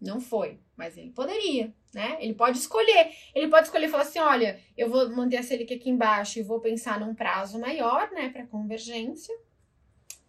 Não 0.00 0.20
foi, 0.20 0.60
mas 0.76 0.96
ele 0.96 1.10
poderia, 1.10 1.74
né? 1.94 2.16
Ele 2.20 2.34
pode 2.34 2.58
escolher. 2.58 3.12
Ele 3.34 3.48
pode 3.48 3.66
escolher 3.66 3.88
falar 3.88 4.04
assim: 4.04 4.18
olha, 4.18 4.60
eu 4.76 4.88
vou 4.88 5.10
manter 5.10 5.36
a 5.36 5.42
Selic 5.42 5.74
aqui 5.74 5.90
embaixo 5.90 6.38
e 6.38 6.42
vou 6.42 6.60
pensar 6.60 6.98
num 7.00 7.14
prazo 7.14 7.58
maior, 7.58 8.10
né, 8.12 8.30
para 8.30 8.46
convergência. 8.46 9.34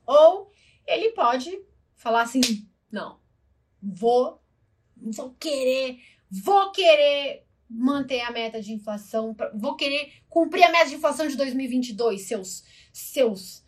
Ou 0.05 0.51
ele 0.85 1.11
pode 1.11 1.61
falar 1.95 2.23
assim: 2.23 2.41
não, 2.91 3.19
vou, 3.81 4.41
vou 4.97 5.33
querer, 5.39 5.99
vou 6.29 6.71
querer 6.71 7.45
manter 7.69 8.21
a 8.21 8.31
meta 8.31 8.61
de 8.61 8.71
inflação, 8.71 9.35
vou 9.55 9.75
querer 9.75 10.13
cumprir 10.29 10.63
a 10.63 10.71
meta 10.71 10.89
de 10.89 10.95
inflação 10.95 11.27
de 11.27 11.35
2022, 11.35 12.21
seus, 12.21 12.63
seus 12.91 13.65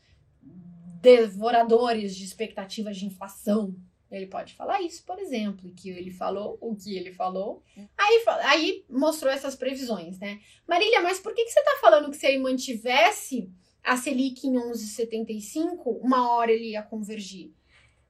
devoradores 1.01 2.15
de 2.15 2.23
expectativas 2.23 2.97
de 2.97 3.05
inflação. 3.05 3.75
Ele 4.11 4.27
pode 4.27 4.53
falar 4.53 4.81
isso, 4.81 5.03
por 5.03 5.19
exemplo, 5.19 5.73
que 5.75 5.89
ele 5.89 6.11
falou, 6.11 6.57
o 6.61 6.75
que 6.75 6.95
ele 6.95 7.11
falou. 7.11 7.63
Aí, 7.97 8.23
aí 8.43 8.85
mostrou 8.89 9.31
essas 9.31 9.55
previsões, 9.55 10.19
né? 10.19 10.39
Marília, 10.67 11.01
mas 11.01 11.19
por 11.19 11.33
que, 11.33 11.43
que 11.43 11.51
você 11.51 11.59
está 11.59 11.77
falando 11.81 12.09
que 12.09 12.17
se 12.17 12.27
ele 12.27 12.37
mantivesse 12.37 13.49
a 13.83 13.97
Selic 13.97 14.47
em 14.47 14.53
11,75, 14.53 15.99
uma 16.01 16.31
hora 16.31 16.51
ele 16.51 16.71
ia 16.71 16.83
convergir? 16.83 17.51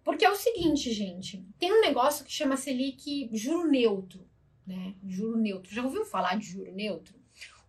Porque 0.04 0.26
é 0.26 0.30
o 0.30 0.36
seguinte, 0.36 0.92
gente, 0.92 1.44
tem 1.58 1.72
um 1.72 1.82
negócio 1.82 2.24
que 2.24 2.32
chama 2.32 2.58
Selic 2.58 3.30
juro 3.34 3.68
neutro 3.68 4.26
né? 4.66 4.96
Juro 5.06 5.38
neutro. 5.38 5.74
Já 5.74 5.84
ouviu 5.84 6.06
falar 6.06 6.38
de 6.38 6.48
juro 6.48 6.72
neutro? 6.72 7.16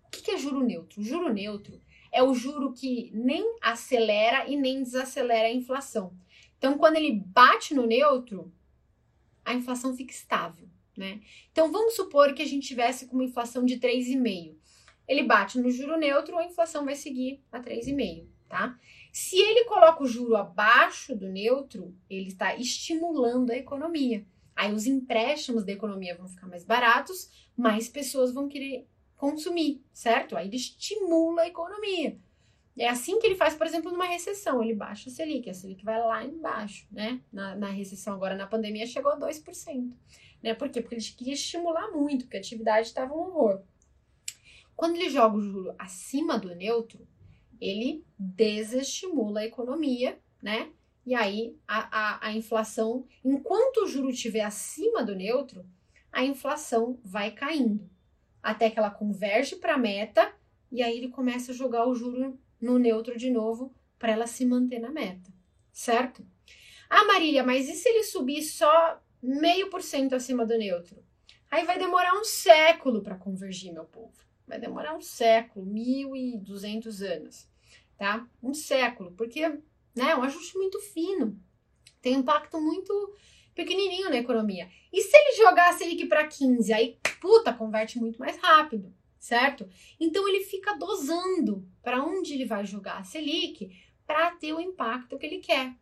O 0.04 0.10
que, 0.10 0.30
é 0.30 0.38
juro 0.38 0.60
neutro? 0.60 1.02
Juro 1.02 1.32
neutro 1.32 1.80
é 2.12 2.22
o 2.22 2.32
juro 2.32 2.72
que 2.72 3.10
nem 3.12 3.56
acelera 3.60 4.48
e 4.48 4.56
nem 4.56 4.82
desacelera 4.82 5.48
a 5.48 5.52
inflação. 5.52 6.14
Então, 6.58 6.78
quando 6.78 6.96
ele 6.96 7.20
bate 7.26 7.74
no 7.74 7.86
neutro, 7.86 8.52
a 9.44 9.54
inflação 9.54 9.96
fica 9.96 10.12
estável, 10.12 10.68
né? 10.96 11.20
Então, 11.52 11.70
vamos 11.70 11.94
supor 11.94 12.34
que 12.34 12.42
a 12.42 12.46
gente 12.46 12.66
tivesse 12.66 13.06
com 13.06 13.14
uma 13.14 13.24
inflação 13.24 13.64
de 13.64 13.78
3,5. 13.78 14.56
Ele 15.06 15.22
bate 15.22 15.58
no 15.58 15.70
juro 15.70 15.96
neutro, 15.96 16.36
a 16.36 16.44
inflação 16.44 16.84
vai 16.84 16.96
seguir 16.96 17.40
a 17.52 17.60
3,5, 17.60 18.26
tá? 18.48 18.78
Se 19.12 19.38
ele 19.38 19.64
coloca 19.64 20.02
o 20.02 20.06
juro 20.06 20.36
abaixo 20.36 21.14
do 21.14 21.28
neutro, 21.28 21.94
ele 22.10 22.28
está 22.28 22.56
estimulando 22.56 23.50
a 23.50 23.56
economia. 23.56 24.26
Aí 24.54 24.72
os 24.72 24.86
empréstimos 24.86 25.64
da 25.64 25.72
economia 25.72 26.16
vão 26.16 26.28
ficar 26.28 26.46
mais 26.46 26.64
baratos, 26.64 27.30
mais 27.56 27.88
pessoas 27.88 28.32
vão 28.32 28.48
querer 28.48 28.86
consumir, 29.16 29.82
certo? 29.92 30.36
Aí 30.36 30.48
ele 30.48 30.56
estimula 30.56 31.42
a 31.42 31.48
economia. 31.48 32.18
É 32.78 32.88
assim 32.88 33.18
que 33.18 33.26
ele 33.26 33.36
faz, 33.36 33.54
por 33.54 33.66
exemplo, 33.66 33.90
numa 33.90 34.04
recessão. 34.04 34.62
Ele 34.62 34.74
baixa 34.74 35.08
a 35.08 35.12
Selic, 35.12 35.48
a 35.48 35.54
Selic 35.54 35.82
vai 35.84 35.98
lá 35.98 36.24
embaixo, 36.24 36.86
né? 36.90 37.20
Na, 37.32 37.54
na 37.54 37.68
recessão, 37.68 38.14
agora 38.14 38.36
na 38.36 38.46
pandemia, 38.46 38.86
chegou 38.86 39.12
a 39.12 39.18
2%. 39.18 39.92
Né? 40.42 40.54
Por 40.54 40.68
quê? 40.68 40.82
Porque 40.82 40.94
ele 40.94 41.04
queria 41.04 41.32
estimular 41.32 41.90
muito, 41.90 42.24
porque 42.24 42.36
a 42.36 42.40
atividade 42.40 42.88
estava 42.88 43.14
um 43.14 43.18
horror. 43.18 43.62
Quando 44.76 44.96
ele 44.96 45.08
joga 45.08 45.36
o 45.36 45.40
juro 45.40 45.74
acima 45.78 46.38
do 46.38 46.54
neutro, 46.54 47.08
ele 47.58 48.04
desestimula 48.18 49.40
a 49.40 49.46
economia, 49.46 50.20
né? 50.42 50.70
E 51.06 51.14
aí 51.14 51.56
a, 51.66 52.26
a, 52.26 52.28
a 52.28 52.32
inflação, 52.32 53.06
enquanto 53.24 53.84
o 53.84 53.86
juro 53.86 54.10
estiver 54.10 54.42
acima 54.42 55.02
do 55.02 55.14
neutro, 55.14 55.64
a 56.12 56.24
inflação 56.24 56.98
vai 57.02 57.30
caindo 57.30 57.88
até 58.42 58.68
que 58.68 58.78
ela 58.78 58.90
converge 58.90 59.56
para 59.56 59.74
a 59.74 59.78
meta 59.78 60.32
e 60.70 60.82
aí 60.82 60.96
ele 60.98 61.08
começa 61.08 61.52
a 61.52 61.54
jogar 61.54 61.86
o 61.86 61.94
juro 61.94 62.38
no 62.60 62.78
neutro 62.78 63.16
de 63.16 63.30
novo 63.30 63.74
para 63.98 64.12
ela 64.12 64.26
se 64.26 64.44
manter 64.44 64.78
na 64.78 64.90
meta, 64.90 65.32
certo? 65.72 66.26
Ah, 66.88 67.04
Marília, 67.04 67.42
mas 67.42 67.68
e 67.68 67.74
se 67.74 67.88
ele 67.88 68.04
subir 68.04 68.42
só 68.42 69.00
meio 69.22 69.68
por 69.70 69.82
cento 69.82 70.14
acima 70.14 70.46
do 70.46 70.56
neutro? 70.56 71.04
Aí 71.50 71.64
vai 71.64 71.78
demorar 71.78 72.14
um 72.14 72.24
século 72.24 73.02
para 73.02 73.16
convergir, 73.16 73.72
meu 73.72 73.84
povo. 73.84 74.12
Vai 74.46 74.58
demorar 74.58 74.94
um 74.94 75.00
século, 75.00 75.66
mil 75.66 76.14
e 76.14 76.38
duzentos 76.38 77.02
anos, 77.02 77.48
tá? 77.96 78.28
Um 78.42 78.54
século, 78.54 79.12
porque 79.12 79.60
né? 79.96 80.14
Um 80.14 80.22
ajuste 80.22 80.56
muito 80.58 80.78
fino. 80.78 81.40
Tem 82.02 82.14
impacto 82.14 82.60
muito 82.60 83.16
pequenininho 83.54 84.10
na 84.10 84.18
economia. 84.18 84.68
E 84.92 85.00
se 85.00 85.16
ele 85.16 85.36
jogar 85.38 85.70
a 85.70 85.72
Selic 85.72 86.06
para 86.06 86.28
15, 86.28 86.72
aí, 86.72 86.98
puta, 87.18 87.54
converte 87.54 87.98
muito 87.98 88.18
mais 88.18 88.36
rápido, 88.36 88.94
certo? 89.18 89.68
Então 89.98 90.28
ele 90.28 90.44
fica 90.44 90.74
dosando 90.74 91.68
para 91.82 92.04
onde 92.04 92.34
ele 92.34 92.44
vai 92.44 92.64
jogar 92.64 92.98
a 92.98 93.04
Selic 93.04 93.70
para 94.06 94.30
ter 94.32 94.52
o 94.52 94.60
impacto 94.60 95.18
que 95.18 95.26
ele 95.26 95.38
quer. 95.38 95.74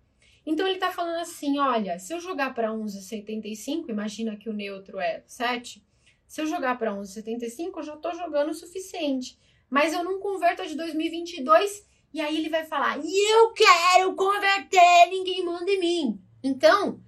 Então 0.46 0.66
ele 0.66 0.76
está 0.76 0.90
falando 0.90 1.20
assim, 1.20 1.58
olha, 1.58 1.98
se 1.98 2.12
eu 2.12 2.20
jogar 2.20 2.54
para 2.54 2.70
11,75, 2.70 3.88
imagina 3.88 4.36
que 4.36 4.48
o 4.48 4.52
neutro 4.52 4.98
é 4.98 5.22
7, 5.26 5.82
se 6.26 6.40
eu 6.40 6.46
jogar 6.46 6.78
para 6.78 6.92
11,75, 6.92 7.72
eu 7.76 7.82
já 7.82 7.94
estou 7.94 8.14
jogando 8.14 8.50
o 8.50 8.54
suficiente. 8.54 9.38
Mas 9.70 9.92
eu 9.92 10.04
não 10.04 10.20
converto 10.20 10.62
a 10.62 10.66
de 10.66 10.76
2022 10.76 11.86
e 12.12 12.20
aí 12.20 12.36
ele 12.36 12.48
vai 12.48 12.64
falar: 12.64 12.98
eu 12.98 13.52
quero 13.52 14.14
converter, 14.14 15.10
ninguém 15.10 15.44
manda 15.44 15.70
em 15.70 15.80
mim. 15.80 16.20
Então, 16.42 17.00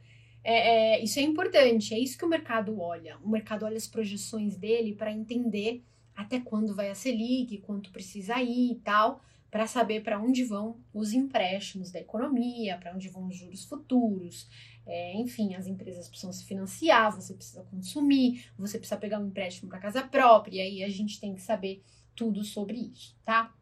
é, 0.43 0.95
é, 0.95 1.05
isso 1.05 1.19
é 1.19 1.23
importante, 1.23 1.95
é 1.95 1.99
isso 1.99 2.17
que 2.17 2.25
o 2.25 2.29
mercado 2.29 2.81
olha. 2.81 3.19
O 3.23 3.29
mercado 3.29 3.65
olha 3.65 3.77
as 3.77 3.87
projeções 3.87 4.57
dele 4.57 4.95
para 4.95 5.13
entender 5.13 5.85
até 6.17 6.41
quando 6.41 6.75
vai 6.75 6.91
a 6.91 6.95
Selic, 6.95 7.59
quanto 7.59 7.93
precisa 7.93 8.41
ir 8.41 8.73
e 8.73 8.77
tal, 8.77 9.21
para 9.51 9.67
saber 9.67 10.03
para 10.03 10.21
onde 10.21 10.45
vão 10.45 10.81
os 10.93 11.13
empréstimos 11.13 11.91
da 11.91 12.01
economia, 12.01 12.79
para 12.79 12.95
onde 12.95 13.09
vão 13.09 13.29
os 13.29 13.37
juros 13.37 13.65
futuros. 13.65 14.49
É, 14.87 15.15
enfim, 15.17 15.55
as 15.55 15.67
empresas 15.67 16.09
precisam 16.09 16.33
se 16.33 16.45
financiar, 16.45 17.15
você 17.15 17.35
precisa 17.35 17.63
consumir, 17.65 18.51
você 18.57 18.79
precisa 18.79 18.99
pegar 18.99 19.19
um 19.19 19.27
empréstimo 19.27 19.69
para 19.69 19.79
casa 19.79 20.03
própria, 20.03 20.57
e 20.57 20.61
aí 20.61 20.85
a 20.85 20.89
gente 20.89 21.21
tem 21.21 21.35
que 21.35 21.43
saber 21.43 21.83
tudo 22.15 22.45
sobre 22.45 22.77
isso, 22.77 23.17
tá? 23.25 23.53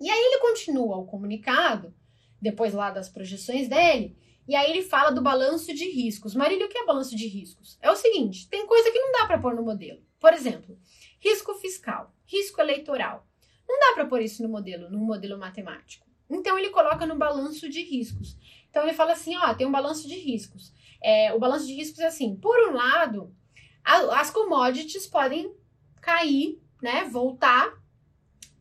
E 0.00 0.10
aí 0.10 0.18
ele 0.18 0.40
continua 0.40 0.96
o 0.96 1.06
comunicado, 1.06 1.94
depois 2.40 2.74
lá 2.74 2.90
das 2.90 3.08
projeções 3.08 3.68
dele, 3.68 4.16
e 4.46 4.54
aí 4.54 4.70
ele 4.70 4.82
fala 4.82 5.10
do 5.10 5.22
balanço 5.22 5.72
de 5.74 5.90
riscos. 5.90 6.34
Marília, 6.34 6.66
o 6.66 6.68
que 6.68 6.78
é 6.78 6.84
balanço 6.84 7.16
de 7.16 7.26
riscos? 7.26 7.78
É 7.80 7.90
o 7.90 7.96
seguinte, 7.96 8.48
tem 8.48 8.66
coisa 8.66 8.90
que 8.90 8.98
não 8.98 9.12
dá 9.12 9.26
para 9.26 9.38
pôr 9.38 9.54
no 9.54 9.62
modelo. 9.62 10.02
Por 10.20 10.32
exemplo, 10.32 10.78
risco 11.24 11.54
fiscal, 11.54 12.14
risco 12.26 12.60
eleitoral. 12.60 13.26
Não 13.66 13.80
dá 13.80 13.94
para 13.94 14.06
pôr 14.06 14.20
isso 14.20 14.42
no 14.42 14.48
modelo, 14.48 14.90
no 14.90 14.98
modelo 14.98 15.38
matemático. 15.38 16.06
Então 16.28 16.58
ele 16.58 16.68
coloca 16.68 17.06
no 17.06 17.16
balanço 17.16 17.68
de 17.68 17.82
riscos. 17.82 18.36
Então 18.68 18.82
ele 18.82 18.92
fala 18.92 19.12
assim, 19.12 19.34
ó, 19.38 19.54
tem 19.54 19.66
um 19.66 19.72
balanço 19.72 20.06
de 20.06 20.16
riscos. 20.16 20.72
É, 21.02 21.32
o 21.32 21.38
balanço 21.38 21.66
de 21.66 21.74
riscos 21.74 22.00
é 22.00 22.06
assim, 22.06 22.36
por 22.36 22.56
um 22.68 22.74
lado, 22.74 23.34
a, 23.82 24.20
as 24.20 24.30
commodities 24.30 25.06
podem 25.06 25.54
cair, 26.00 26.60
né, 26.82 27.04
voltar, 27.04 27.72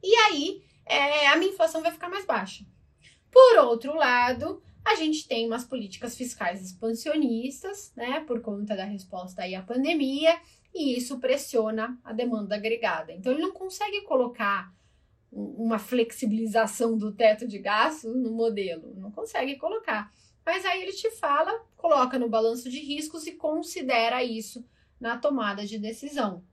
e 0.01 0.15
aí 0.15 0.63
é, 0.86 1.27
a 1.27 1.36
minha 1.36 1.51
inflação 1.51 1.82
vai 1.82 1.91
ficar 1.91 2.10
mais 2.10 2.25
baixa. 2.25 2.65
Por 3.29 3.58
outro 3.60 3.96
lado, 3.96 4.62
a 4.86 4.96
gente 4.96 5.27
tem 5.27 5.48
umas 5.48 5.65
políticas 5.65 6.15
fiscais 6.15 6.62
expansionistas, 6.62 7.91
né, 7.96 8.22
por 8.22 8.41
conta 8.41 8.75
da 8.75 8.86
resposta 8.86 9.41
aí 9.41 9.55
à 9.55 9.62
pandemia, 9.62 10.39
e 10.73 10.97
isso 10.97 11.19
pressiona 11.19 11.99
a 12.03 12.11
demanda 12.11 12.55
agregada. 12.55 13.13
Então, 13.13 13.31
ele 13.31 13.41
não 13.41 13.51
consegue 13.51 14.01
colocar 14.01 14.73
uma 15.31 15.79
flexibilização 15.79 16.97
do 16.97 17.11
teto 17.11 17.47
de 17.47 17.57
gastos 17.57 18.15
no 18.15 18.31
modelo, 18.31 18.93
não 18.95 19.11
consegue 19.11 19.55
colocar. 19.55 20.13
Mas 20.45 20.65
aí 20.65 20.81
ele 20.83 20.91
te 20.91 21.09
fala, 21.11 21.65
coloca 21.75 22.19
no 22.19 22.29
balanço 22.29 22.69
de 22.69 22.79
riscos 22.79 23.25
e 23.25 23.31
considera 23.31 24.23
isso 24.23 24.65
na 24.99 25.17
tomada 25.17 25.65
de 25.65 25.79
decisão. 25.79 26.43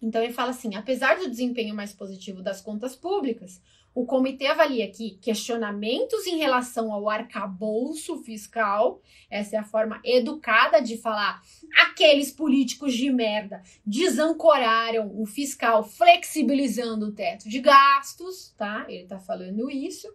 Então 0.00 0.22
ele 0.22 0.32
fala 0.32 0.50
assim: 0.50 0.74
apesar 0.74 1.18
do 1.18 1.28
desempenho 1.28 1.74
mais 1.74 1.92
positivo 1.92 2.42
das 2.42 2.60
contas 2.60 2.94
públicas, 2.94 3.60
o 3.98 4.06
comitê 4.06 4.46
avalia 4.46 4.88
que 4.88 5.18
questionamentos 5.20 6.24
em 6.24 6.38
relação 6.38 6.92
ao 6.92 7.10
arcabouço 7.10 8.16
fiscal, 8.22 9.02
essa 9.28 9.56
é 9.56 9.58
a 9.58 9.64
forma 9.64 10.00
educada 10.04 10.80
de 10.80 10.96
falar, 10.96 11.42
aqueles 11.76 12.30
políticos 12.30 12.94
de 12.94 13.10
merda 13.10 13.60
desancoraram 13.84 15.10
o 15.20 15.26
fiscal 15.26 15.82
flexibilizando 15.82 17.06
o 17.06 17.12
teto 17.12 17.48
de 17.48 17.58
gastos, 17.58 18.54
tá? 18.56 18.86
Ele 18.88 19.04
tá 19.04 19.18
falando 19.18 19.68
isso, 19.68 20.06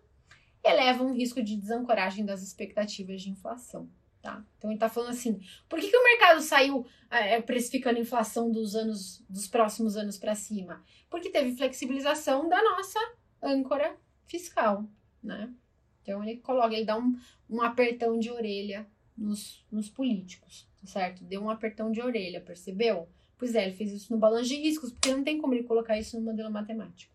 eleva 0.64 1.04
um 1.04 1.14
risco 1.14 1.44
de 1.44 1.58
desancoragem 1.58 2.24
das 2.24 2.42
expectativas 2.42 3.22
de 3.22 3.32
inflação. 3.32 3.90
Tá? 4.22 4.42
Então 4.58 4.70
ele 4.70 4.78
está 4.78 4.88
falando 4.88 5.10
assim: 5.10 5.42
por 5.68 5.78
que, 5.78 5.90
que 5.90 5.98
o 5.98 6.04
mercado 6.06 6.40
saiu 6.40 6.86
é, 7.12 7.42
precificando 7.42 7.98
a 7.98 8.02
inflação 8.02 8.50
dos 8.50 8.74
anos 8.74 9.22
dos 9.28 9.46
próximos 9.46 9.98
anos 9.98 10.18
para 10.18 10.36
cima? 10.36 10.82
Porque 11.10 11.30
teve 11.30 11.58
flexibilização 11.58 12.48
da 12.48 12.64
nossa 12.64 12.98
âncora 13.44 13.96
fiscal, 14.26 14.86
né? 15.22 15.54
Então 16.02 16.24
ele 16.24 16.38
coloca, 16.38 16.74
ele 16.74 16.86
dá 16.86 16.98
um, 16.98 17.18
um 17.50 17.62
apertão 17.62 18.18
de 18.18 18.30
orelha 18.30 18.88
nos, 19.18 19.66
nos 19.72 19.90
políticos, 19.90 20.68
tá 20.82 20.88
certo? 20.88 21.24
Deu 21.24 21.42
um 21.42 21.50
apertão 21.50 21.92
de 21.92 22.02
orelha, 22.02 22.42
percebeu? 22.42 23.08
Pois 23.38 23.56
é, 23.56 23.66
ele 23.66 23.76
fez 23.76 23.92
isso 23.92 24.14
no 24.14 24.20
balanço 24.20 24.50
de 24.50 24.56
riscos, 24.56 24.92
porque 24.92 25.14
não 25.14 25.24
tem 25.24 25.40
como 25.40 25.54
ele 25.54 25.64
colocar 25.64 25.98
isso 25.98 26.18
no 26.18 26.26
modelo 26.26 26.52
matemático. 26.52 27.12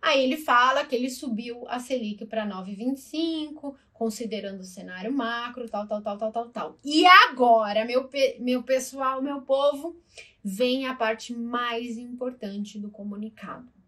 Aí 0.00 0.24
ele 0.24 0.36
fala 0.36 0.84
que 0.84 0.96
ele 0.96 1.08
subiu 1.08 1.64
a 1.68 1.78
Selic 1.78 2.26
para 2.26 2.44
9,25, 2.44 3.76
considerando 3.92 4.60
o 4.60 4.64
cenário 4.64 5.12
macro, 5.12 5.68
tal, 5.68 5.86
tal, 5.86 6.02
tal, 6.02 6.18
tal, 6.18 6.32
tal, 6.32 6.48
tal. 6.48 6.78
E 6.84 7.06
agora, 7.06 7.84
meu, 7.84 8.10
meu 8.40 8.64
pessoal, 8.64 9.22
meu 9.22 9.42
povo, 9.42 9.96
vem 10.42 10.86
a 10.86 10.94
parte 10.94 11.32
mais 11.32 11.96
importante 11.96 12.80
do 12.80 12.90
comunicado 12.90 13.81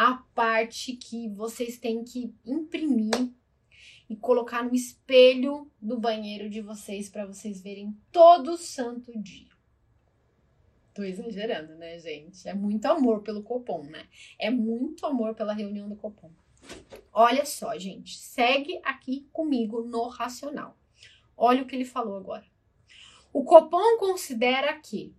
a 0.00 0.14
parte 0.34 0.96
que 0.96 1.28
vocês 1.28 1.76
têm 1.76 2.02
que 2.02 2.34
imprimir 2.46 3.30
e 4.08 4.16
colocar 4.16 4.64
no 4.64 4.74
espelho 4.74 5.70
do 5.78 6.00
banheiro 6.00 6.48
de 6.48 6.62
vocês 6.62 7.10
para 7.10 7.26
vocês 7.26 7.60
verem 7.60 7.94
todo 8.10 8.56
santo 8.56 9.12
dia. 9.18 9.50
Tô 10.94 11.02
exagerando, 11.02 11.74
né, 11.74 11.98
gente? 11.98 12.48
É 12.48 12.54
muito 12.54 12.86
amor 12.86 13.20
pelo 13.20 13.42
Copom, 13.42 13.82
né? 13.82 14.06
É 14.38 14.48
muito 14.48 15.04
amor 15.04 15.34
pela 15.34 15.52
reunião 15.52 15.86
do 15.86 15.96
Copom. 15.96 16.30
Olha 17.12 17.44
só, 17.44 17.76
gente, 17.78 18.16
segue 18.16 18.80
aqui 18.82 19.28
comigo 19.30 19.82
no 19.82 20.08
racional. 20.08 20.78
Olha 21.36 21.62
o 21.62 21.66
que 21.66 21.76
ele 21.76 21.84
falou 21.84 22.16
agora. 22.16 22.46
O 23.34 23.44
Copom 23.44 23.98
considera 23.98 24.80
que, 24.80 25.14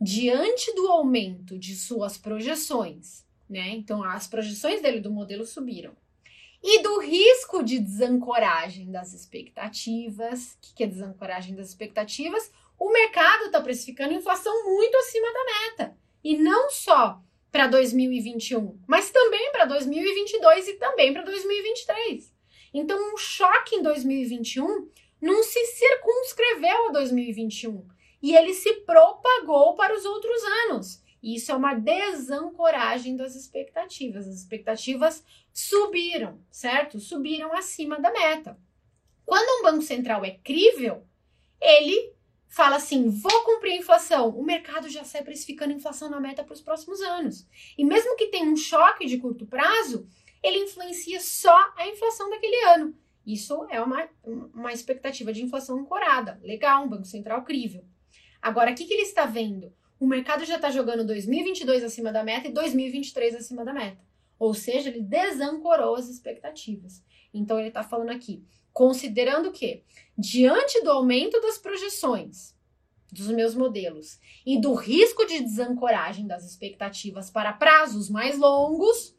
diante 0.00 0.74
do 0.74 0.88
aumento 0.88 1.58
de 1.58 1.76
suas 1.76 2.16
projeções 2.16 3.30
né? 3.52 3.68
Então 3.70 4.02
as 4.02 4.26
projeções 4.26 4.82
dele 4.82 5.00
do 5.00 5.10
modelo 5.10 5.44
subiram. 5.44 5.94
E 6.62 6.80
do 6.80 7.00
risco 7.00 7.62
de 7.62 7.78
desancoragem 7.78 8.90
das 8.90 9.12
expectativas. 9.12 10.54
O 10.54 10.74
que 10.74 10.84
é 10.84 10.86
desancoragem 10.86 11.54
das 11.54 11.68
expectativas? 11.68 12.50
O 12.78 12.92
mercado 12.92 13.46
está 13.46 13.60
precificando 13.60 14.14
inflação 14.14 14.64
muito 14.64 14.96
acima 14.96 15.26
da 15.32 15.44
meta. 15.44 15.96
E 16.22 16.36
não 16.36 16.70
só 16.70 17.20
para 17.50 17.66
2021, 17.66 18.80
mas 18.86 19.10
também 19.10 19.52
para 19.52 19.66
2022 19.66 20.68
e 20.68 20.74
também 20.74 21.12
para 21.12 21.22
2023. 21.22 22.32
Então, 22.72 23.12
um 23.12 23.16
choque 23.16 23.76
em 23.76 23.82
2021 23.82 24.88
não 25.20 25.42
se 25.42 25.64
circunscreveu 25.66 26.88
a 26.88 26.92
2021 26.92 27.86
e 28.22 28.34
ele 28.34 28.54
se 28.54 28.72
propagou 28.86 29.74
para 29.74 29.94
os 29.94 30.04
outros 30.04 30.42
anos. 30.64 31.02
Isso 31.22 31.52
é 31.52 31.54
uma 31.54 31.74
desancoragem 31.74 33.16
das 33.16 33.36
expectativas. 33.36 34.26
As 34.26 34.34
expectativas 34.34 35.24
subiram, 35.52 36.40
certo? 36.50 36.98
Subiram 36.98 37.52
acima 37.52 38.00
da 38.00 38.10
meta. 38.10 38.58
Quando 39.24 39.60
um 39.60 39.62
banco 39.62 39.82
central 39.82 40.24
é 40.24 40.32
crível, 40.32 41.06
ele 41.60 42.12
fala 42.48 42.76
assim: 42.76 43.08
vou 43.08 43.44
cumprir 43.44 43.74
a 43.74 43.76
inflação. 43.76 44.30
O 44.30 44.44
mercado 44.44 44.88
já 44.88 45.04
sai 45.04 45.22
precificando 45.22 45.72
a 45.72 45.76
inflação 45.76 46.10
na 46.10 46.18
meta 46.18 46.42
para 46.42 46.54
os 46.54 46.60
próximos 46.60 47.00
anos. 47.00 47.46
E 47.78 47.84
mesmo 47.84 48.16
que 48.16 48.26
tenha 48.26 48.50
um 48.50 48.56
choque 48.56 49.06
de 49.06 49.18
curto 49.18 49.46
prazo, 49.46 50.08
ele 50.42 50.58
influencia 50.58 51.20
só 51.20 51.72
a 51.76 51.86
inflação 51.86 52.28
daquele 52.28 52.64
ano. 52.64 52.94
Isso 53.24 53.64
é 53.70 53.80
uma, 53.80 54.08
uma 54.24 54.72
expectativa 54.72 55.32
de 55.32 55.42
inflação 55.42 55.78
ancorada. 55.78 56.40
Legal, 56.42 56.84
um 56.84 56.88
Banco 56.88 57.04
Central 57.04 57.44
crível. 57.44 57.84
Agora, 58.40 58.72
o 58.72 58.74
que, 58.74 58.84
que 58.84 58.92
ele 58.92 59.02
está 59.02 59.24
vendo? 59.24 59.72
O 60.02 60.06
mercado 60.06 60.44
já 60.44 60.56
está 60.56 60.68
jogando 60.68 61.06
2022 61.06 61.84
acima 61.84 62.10
da 62.10 62.24
meta 62.24 62.48
e 62.48 62.52
2023 62.52 63.36
acima 63.36 63.64
da 63.64 63.72
meta. 63.72 64.04
Ou 64.36 64.52
seja, 64.52 64.88
ele 64.88 65.00
desancorou 65.00 65.94
as 65.94 66.08
expectativas. 66.08 67.04
Então 67.32 67.56
ele 67.56 67.68
está 67.68 67.84
falando 67.84 68.10
aqui, 68.10 68.44
considerando 68.72 69.52
que, 69.52 69.84
diante 70.18 70.82
do 70.82 70.90
aumento 70.90 71.40
das 71.40 71.56
projeções 71.56 72.52
dos 73.12 73.28
meus 73.28 73.54
modelos 73.54 74.18
e 74.44 74.60
do 74.60 74.74
risco 74.74 75.24
de 75.24 75.40
desancoragem 75.40 76.26
das 76.26 76.44
expectativas 76.44 77.30
para 77.30 77.52
prazos 77.52 78.10
mais 78.10 78.36
longos, 78.36 79.16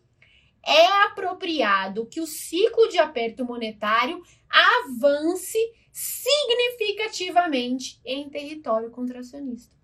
é 0.65 0.85
apropriado 1.03 2.07
que 2.07 2.19
o 2.19 2.27
ciclo 2.27 2.89
de 2.89 2.97
aperto 2.97 3.45
monetário 3.45 4.21
avance 4.49 5.57
significativamente 5.93 8.01
em 8.03 8.29
território 8.29 8.91
contracionista. 8.91 9.81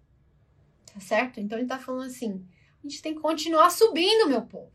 Tá 0.93 0.99
certo? 0.99 1.39
Então 1.39 1.57
ele 1.57 1.67
tá 1.67 1.79
falando 1.79 2.07
assim: 2.07 2.45
a 2.83 2.87
gente 2.87 3.01
tem 3.01 3.15
que 3.15 3.21
continuar 3.21 3.69
subindo, 3.69 4.29
meu 4.29 4.41
povo. 4.43 4.71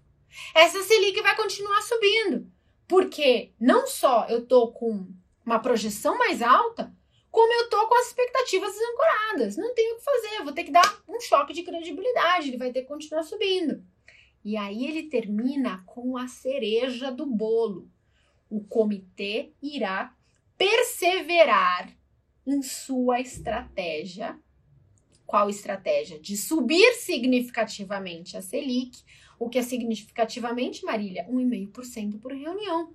Essa 0.54 0.82
Selic 0.82 1.20
vai 1.22 1.36
continuar 1.36 1.80
subindo. 1.82 2.50
Porque 2.86 3.52
não 3.58 3.86
só 3.86 4.26
eu 4.28 4.46
tô 4.46 4.72
com 4.72 5.08
uma 5.44 5.58
projeção 5.58 6.18
mais 6.18 6.42
alta, 6.42 6.94
como 7.30 7.52
eu 7.52 7.68
tô 7.68 7.88
com 7.88 7.94
as 7.96 8.08
expectativas 8.08 8.72
desancoradas. 8.72 9.56
Não 9.56 9.74
tenho 9.74 9.94
o 9.94 9.98
que 9.98 10.04
fazer, 10.04 10.36
eu 10.36 10.44
vou 10.44 10.52
ter 10.52 10.64
que 10.64 10.70
dar 10.70 11.02
um 11.08 11.20
choque 11.20 11.52
de 11.52 11.62
credibilidade, 11.62 12.48
ele 12.48 12.58
vai 12.58 12.72
ter 12.72 12.82
que 12.82 12.88
continuar 12.88 13.22
subindo. 13.22 13.84
E 14.44 14.56
aí 14.56 14.86
ele 14.86 15.08
termina 15.08 15.82
com 15.86 16.16
a 16.16 16.28
cereja 16.28 17.10
do 17.10 17.26
bolo. 17.26 17.90
O 18.50 18.62
comitê 18.62 19.52
irá 19.62 20.14
perseverar 20.56 21.90
em 22.46 22.62
sua 22.62 23.20
estratégia 23.20 24.38
qual 25.34 25.50
estratégia? 25.50 26.16
De 26.20 26.36
subir 26.36 26.92
significativamente 26.92 28.36
a 28.36 28.40
Selic. 28.40 29.02
O 29.36 29.48
que 29.48 29.58
é 29.58 29.62
significativamente, 29.62 30.84
Marília? 30.84 31.26
1,5% 31.28 32.20
por 32.20 32.32
reunião. 32.32 32.94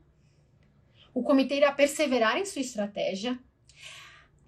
O 1.13 1.21
comitê 1.21 1.55
irá 1.57 1.69
perseverar 1.73 2.37
em 2.37 2.45
sua 2.45 2.61
estratégia. 2.61 3.37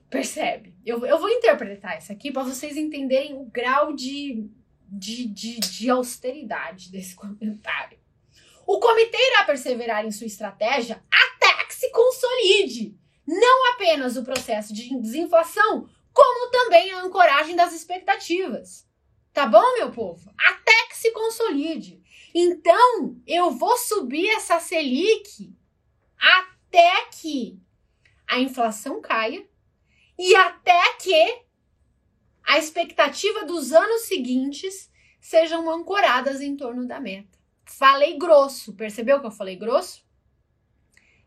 Percebe? 0.10 0.74
Eu, 0.86 1.06
eu 1.06 1.20
vou 1.20 1.28
interpretar 1.28 1.98
isso 1.98 2.14
aqui 2.14 2.32
para 2.32 2.44
vocês 2.44 2.78
entenderem 2.78 3.34
o 3.34 3.44
grau 3.44 3.92
de, 3.92 4.50
de, 4.88 5.26
de, 5.26 5.60
de 5.60 5.90
austeridade 5.90 6.90
desse 6.90 7.14
comentário. 7.14 8.00
O 8.66 8.80
comitê 8.80 9.18
irá 9.18 9.44
perseverar 9.44 10.06
em 10.06 10.12
sua 10.12 10.28
estratégia 10.28 11.04
até 11.12 11.66
que 11.66 11.76
se 11.76 11.92
consolide 11.92 12.98
não 13.28 13.74
apenas 13.74 14.16
o 14.16 14.24
processo 14.24 14.74
de 14.74 14.98
desinflação, 14.98 15.90
como 16.14 16.52
também 16.52 16.92
a 16.92 17.04
ancoragem 17.04 17.56
das 17.56 17.74
expectativas. 17.74 18.88
Tá 19.34 19.46
bom, 19.46 19.64
meu 19.78 19.92
povo? 19.92 20.32
Até 20.38 20.88
que 20.90 20.98
se 20.98 21.12
consolide. 21.12 22.02
Então, 22.34 23.22
eu 23.26 23.52
vou 23.52 23.78
subir 23.78 24.30
essa 24.30 24.60
Selic 24.60 25.56
até 26.18 27.06
que 27.12 27.60
a 28.28 28.40
inflação 28.40 29.02
caia 29.02 29.46
e 30.18 30.36
até 30.36 30.94
que 30.96 31.44
a 32.44 32.58
expectativa 32.58 33.46
dos 33.46 33.72
anos 33.72 34.04
seguintes 34.04 34.92
sejam 35.20 35.70
ancoradas 35.70 36.42
em 36.42 36.56
torno 36.56 36.88
da 36.88 37.00
meta. 37.00 37.40
Falei 37.66 38.18
grosso. 38.18 38.74
Percebeu 38.74 39.20
que 39.20 39.28
eu 39.28 39.32
falei 39.32 39.56
grosso? 39.56 40.06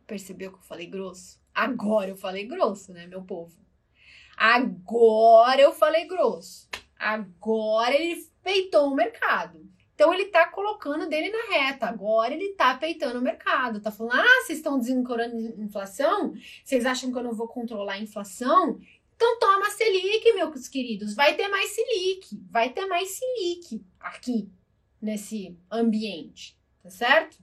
Percebeu 0.07 0.53
que 0.53 0.59
eu 0.59 0.63
falei 0.63 0.87
grosso? 0.87 1.41
Agora 1.55 2.11
eu 2.11 2.17
falei 2.17 2.47
grosso, 2.47 2.93
né, 2.93 3.07
meu 3.07 3.23
povo? 3.23 3.64
Agora 4.37 5.61
eu 5.61 5.73
falei 5.73 6.07
grosso. 6.07 6.69
Agora 6.99 7.95
ele 7.95 8.27
peitou 8.43 8.89
o 8.89 8.95
mercado. 8.95 9.65
Então 9.95 10.13
ele 10.13 10.27
tá 10.27 10.49
colocando 10.49 11.09
dele 11.09 11.31
na 11.31 11.57
reta. 11.57 11.87
Agora 11.87 12.35
ele 12.35 12.55
tá 12.55 12.75
peitando 12.75 13.19
o 13.19 13.23
mercado. 13.23 13.81
Tá 13.81 13.91
falando: 13.91 14.15
"Ah, 14.15 14.43
vocês 14.43 14.59
estão 14.59 14.79
desencorando 14.79 15.37
inflação? 15.61 16.35
Vocês 16.65 16.85
acham 16.85 17.13
que 17.13 17.19
eu 17.19 17.23
não 17.23 17.33
vou 17.33 17.47
controlar 17.47 17.95
a 17.95 18.01
inflação? 18.01 18.81
Então 19.15 19.39
toma 19.39 19.71
Selic, 19.71 20.33
meus 20.33 20.69
queridos. 20.69 21.15
Vai 21.15 21.37
ter 21.37 21.49
mais 21.49 21.71
Selic. 21.71 22.43
Vai 22.51 22.71
ter 22.71 22.87
mais 22.87 23.11
Selic 23.11 23.85
aqui 24.01 24.51
nesse 25.01 25.57
ambiente, 25.71 26.59
tá 26.83 26.91
certo? 26.91 27.39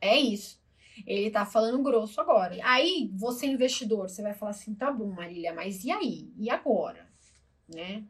É 0.00 0.18
isso. 0.18 0.60
Ele 1.06 1.30
tá 1.30 1.44
falando 1.44 1.82
grosso 1.82 2.20
agora. 2.20 2.56
Aí, 2.62 3.10
você 3.14 3.46
investidor, 3.46 4.08
você 4.08 4.22
vai 4.22 4.34
falar 4.34 4.50
assim, 4.50 4.74
tá 4.74 4.90
bom, 4.90 5.10
Marília, 5.10 5.52
mas 5.52 5.84
e 5.84 5.90
aí? 5.90 6.32
E 6.36 6.50
agora? 6.50 7.08
Né? 7.68 8.04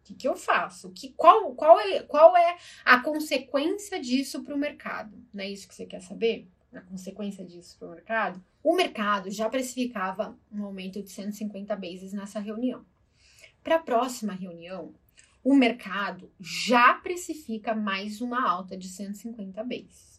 O 0.00 0.04
que, 0.04 0.14
que 0.14 0.28
eu 0.28 0.34
faço? 0.34 0.90
Que, 0.90 1.10
qual, 1.10 1.54
qual, 1.54 1.78
é, 1.78 2.02
qual 2.02 2.36
é 2.36 2.56
a 2.84 3.00
consequência 3.00 4.00
disso 4.00 4.42
para 4.42 4.54
o 4.54 4.58
mercado? 4.58 5.16
Não 5.32 5.44
é 5.44 5.50
isso 5.50 5.68
que 5.68 5.74
você 5.74 5.86
quer 5.86 6.00
saber? 6.00 6.48
A 6.72 6.80
consequência 6.80 7.44
disso 7.44 7.76
para 7.78 7.88
o 7.88 7.92
mercado? 7.92 8.42
O 8.64 8.74
mercado 8.74 9.30
já 9.30 9.48
precificava 9.48 10.36
um 10.50 10.64
aumento 10.64 11.02
de 11.02 11.10
150 11.10 11.76
bases 11.76 12.12
nessa 12.12 12.40
reunião. 12.40 12.84
Para 13.62 13.76
a 13.76 13.80
próxima 13.80 14.32
reunião, 14.32 14.92
o 15.44 15.54
mercado 15.54 16.32
já 16.40 16.94
precifica 16.94 17.74
mais 17.74 18.20
uma 18.20 18.48
alta 18.48 18.76
de 18.76 18.88
150 18.88 19.62
bases. 19.62 20.11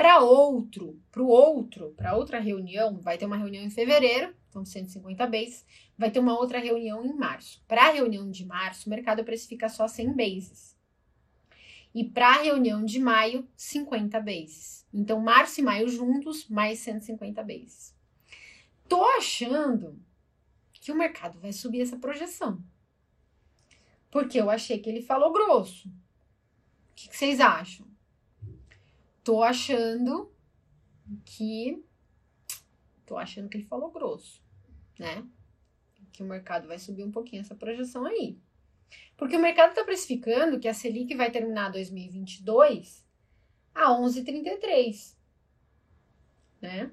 Para 0.00 0.18
outro, 0.20 0.98
para 1.12 1.22
o 1.22 1.26
outro, 1.26 1.92
para 1.94 2.16
outra 2.16 2.40
reunião, 2.40 2.98
vai 2.98 3.18
ter 3.18 3.26
uma 3.26 3.36
reunião 3.36 3.62
em 3.62 3.68
fevereiro, 3.68 4.34
então 4.48 4.64
150 4.64 5.26
bases, 5.26 5.62
vai 5.98 6.10
ter 6.10 6.18
uma 6.20 6.38
outra 6.38 6.58
reunião 6.58 7.04
em 7.04 7.12
março. 7.12 7.62
Para 7.68 7.88
a 7.88 7.90
reunião 7.90 8.30
de 8.30 8.46
março, 8.46 8.86
o 8.86 8.90
mercado 8.90 9.22
precifica 9.24 9.68
só 9.68 9.86
100 9.86 10.16
bases. 10.16 10.74
E 11.94 12.02
para 12.02 12.28
a 12.28 12.42
reunião 12.42 12.82
de 12.82 12.98
maio, 12.98 13.46
50 13.54 14.18
bases. 14.20 14.86
Então, 14.90 15.20
março 15.20 15.60
e 15.60 15.62
maio 15.62 15.86
juntos, 15.86 16.48
mais 16.48 16.78
150 16.78 17.42
bases. 17.42 17.94
Tô 18.88 19.04
achando 19.04 20.00
que 20.72 20.90
o 20.90 20.96
mercado 20.96 21.38
vai 21.38 21.52
subir 21.52 21.82
essa 21.82 21.98
projeção. 21.98 22.58
Porque 24.10 24.40
eu 24.40 24.48
achei 24.48 24.78
que 24.78 24.88
ele 24.88 25.02
falou 25.02 25.30
grosso. 25.30 25.88
O 25.88 25.92
que, 26.96 27.06
que 27.06 27.16
vocês 27.18 27.38
acham? 27.38 27.89
Tô 29.22 29.42
achando 29.42 30.32
que. 31.24 31.84
Tô 33.06 33.16
achando 33.16 33.48
que 33.48 33.56
ele 33.56 33.66
falou 33.66 33.90
grosso, 33.90 34.42
né? 34.98 35.26
Que 36.12 36.22
o 36.22 36.26
mercado 36.26 36.68
vai 36.68 36.78
subir 36.78 37.04
um 37.04 37.10
pouquinho 37.10 37.40
essa 37.40 37.54
projeção 37.54 38.06
aí. 38.06 38.38
Porque 39.16 39.36
o 39.36 39.40
mercado 39.40 39.70
está 39.70 39.84
precificando 39.84 40.58
que 40.58 40.68
a 40.68 40.74
Selic 40.74 41.14
vai 41.14 41.30
terminar 41.30 41.70
2022 41.70 43.04
a 43.74 43.90
11,33, 43.90 45.16
né? 46.60 46.90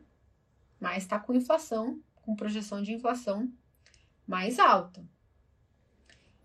Mas 0.79 1.03
está 1.03 1.19
com 1.19 1.33
inflação, 1.33 2.01
com 2.15 2.35
projeção 2.35 2.81
de 2.81 2.93
inflação 2.93 3.51
mais 4.27 4.59
alta 4.59 5.07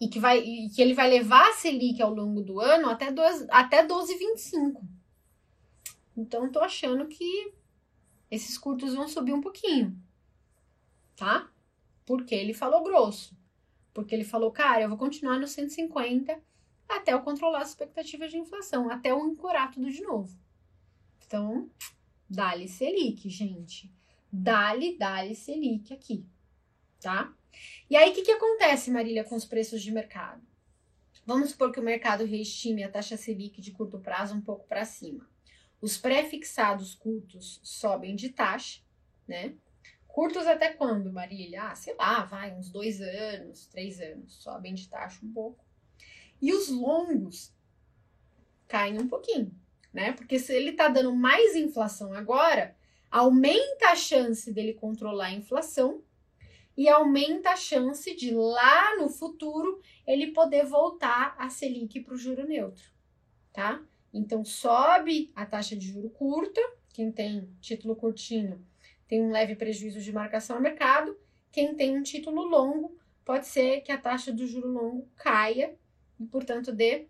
e 0.02 0.08
que, 0.08 0.18
vai, 0.18 0.40
e 0.40 0.68
que 0.70 0.82
ele 0.82 0.94
vai 0.94 1.08
levar 1.08 1.48
a 1.48 1.52
Selic 1.52 2.02
ao 2.02 2.12
longo 2.12 2.42
do 2.42 2.58
ano 2.58 2.90
até, 2.90 3.12
dois, 3.12 3.46
até 3.48 3.86
12,25. 3.86 4.82
Então, 6.16 6.50
tô 6.50 6.60
achando 6.60 7.06
que 7.06 7.52
esses 8.30 8.56
curtos 8.58 8.94
vão 8.94 9.08
subir 9.08 9.32
um 9.32 9.40
pouquinho, 9.40 9.96
tá? 11.16 11.50
Porque 12.04 12.34
ele 12.34 12.54
falou 12.54 12.82
grosso. 12.82 13.36
Porque 13.92 14.14
ele 14.14 14.24
falou, 14.24 14.50
cara, 14.50 14.82
eu 14.82 14.88
vou 14.88 14.98
continuar 14.98 15.38
no 15.38 15.46
150 15.46 16.40
até 16.88 17.12
eu 17.12 17.22
controlar 17.22 17.62
as 17.62 17.70
expectativas 17.70 18.30
de 18.30 18.38
inflação, 18.38 18.90
até 18.90 19.10
eu 19.10 19.22
ancorar 19.22 19.70
tudo 19.70 19.90
de 19.90 20.02
novo. 20.02 20.38
Então, 21.26 21.70
dá-lhe 22.28 22.68
Selic, 22.68 23.28
gente. 23.28 23.90
Dá-lhe, 24.30 24.96
dá-lhe 24.96 25.34
Selic 25.34 25.92
aqui, 25.92 26.24
tá? 27.00 27.32
E 27.88 27.96
aí, 27.96 28.10
o 28.10 28.14
que, 28.14 28.22
que 28.22 28.32
acontece, 28.32 28.90
Marília, 28.90 29.24
com 29.24 29.34
os 29.34 29.44
preços 29.44 29.82
de 29.82 29.90
mercado? 29.90 30.42
Vamos 31.24 31.50
supor 31.50 31.70
que 31.70 31.80
o 31.80 31.82
mercado 31.82 32.24
reestime 32.24 32.82
a 32.82 32.90
taxa 32.90 33.16
Selic 33.16 33.60
de 33.60 33.70
curto 33.70 33.98
prazo 33.98 34.34
um 34.34 34.40
pouco 34.40 34.66
para 34.66 34.84
cima. 34.84 35.28
Os 35.82 35.98
pré-fixados 35.98 36.94
curtos 36.94 37.60
sobem 37.64 38.14
de 38.14 38.28
taxa, 38.28 38.80
né? 39.26 39.56
Curtos 40.06 40.46
até 40.46 40.72
quando, 40.72 41.12
Marília? 41.12 41.64
Ah, 41.64 41.74
sei 41.74 41.96
lá, 41.96 42.24
vai, 42.24 42.54
uns 42.54 42.70
dois 42.70 43.00
anos, 43.00 43.66
três 43.66 44.00
anos, 44.00 44.34
sobem 44.34 44.74
de 44.74 44.88
taxa 44.88 45.18
um 45.26 45.32
pouco. 45.32 45.64
E 46.40 46.52
os 46.52 46.68
longos 46.68 47.52
caem 48.68 49.00
um 49.00 49.08
pouquinho, 49.08 49.52
né? 49.92 50.12
Porque 50.12 50.38
se 50.38 50.54
ele 50.54 50.72
tá 50.72 50.86
dando 50.86 51.16
mais 51.16 51.56
inflação 51.56 52.12
agora, 52.12 52.76
aumenta 53.10 53.88
a 53.88 53.96
chance 53.96 54.52
dele 54.52 54.74
controlar 54.74 55.26
a 55.26 55.34
inflação 55.34 56.04
e 56.76 56.88
aumenta 56.88 57.50
a 57.50 57.56
chance 57.56 58.14
de 58.14 58.30
lá 58.32 58.96
no 58.98 59.08
futuro 59.08 59.80
ele 60.06 60.28
poder 60.28 60.64
voltar 60.64 61.34
a 61.36 61.50
Selic 61.50 62.00
para 62.00 62.14
o 62.14 62.16
juro 62.16 62.46
neutro, 62.46 62.84
tá? 63.52 63.82
Então 64.12 64.44
sobe 64.44 65.32
a 65.34 65.46
taxa 65.46 65.74
de 65.74 65.88
juro 65.88 66.10
curta, 66.10 66.60
quem 66.92 67.10
tem 67.10 67.48
título 67.60 67.96
curtinho 67.96 68.64
tem 69.08 69.22
um 69.22 69.30
leve 69.30 69.54
prejuízo 69.54 70.00
de 70.00 70.12
marcação 70.12 70.56
a 70.56 70.60
mercado, 70.60 71.18
quem 71.50 71.74
tem 71.74 71.96
um 71.96 72.02
título 72.02 72.42
longo 72.42 72.96
pode 73.24 73.46
ser 73.46 73.82
que 73.82 73.92
a 73.92 73.98
taxa 73.98 74.32
do 74.32 74.46
juro 74.46 74.68
longo 74.68 75.08
caia 75.16 75.76
e, 76.18 76.24
portanto, 76.24 76.72
dê 76.72 77.08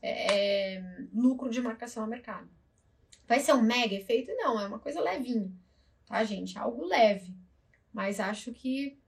é, 0.00 0.82
lucro 1.12 1.50
de 1.50 1.60
marcação 1.60 2.04
a 2.04 2.06
mercado. 2.06 2.48
Vai 3.26 3.40
ser 3.40 3.52
um 3.52 3.62
mega 3.62 3.94
efeito? 3.94 4.32
Não, 4.36 4.58
é 4.58 4.66
uma 4.66 4.78
coisa 4.78 5.00
levinha, 5.00 5.52
tá, 6.06 6.22
gente? 6.24 6.58
Algo 6.58 6.86
leve. 6.86 7.34
Mas 7.92 8.20
acho 8.20 8.52
que 8.52 8.98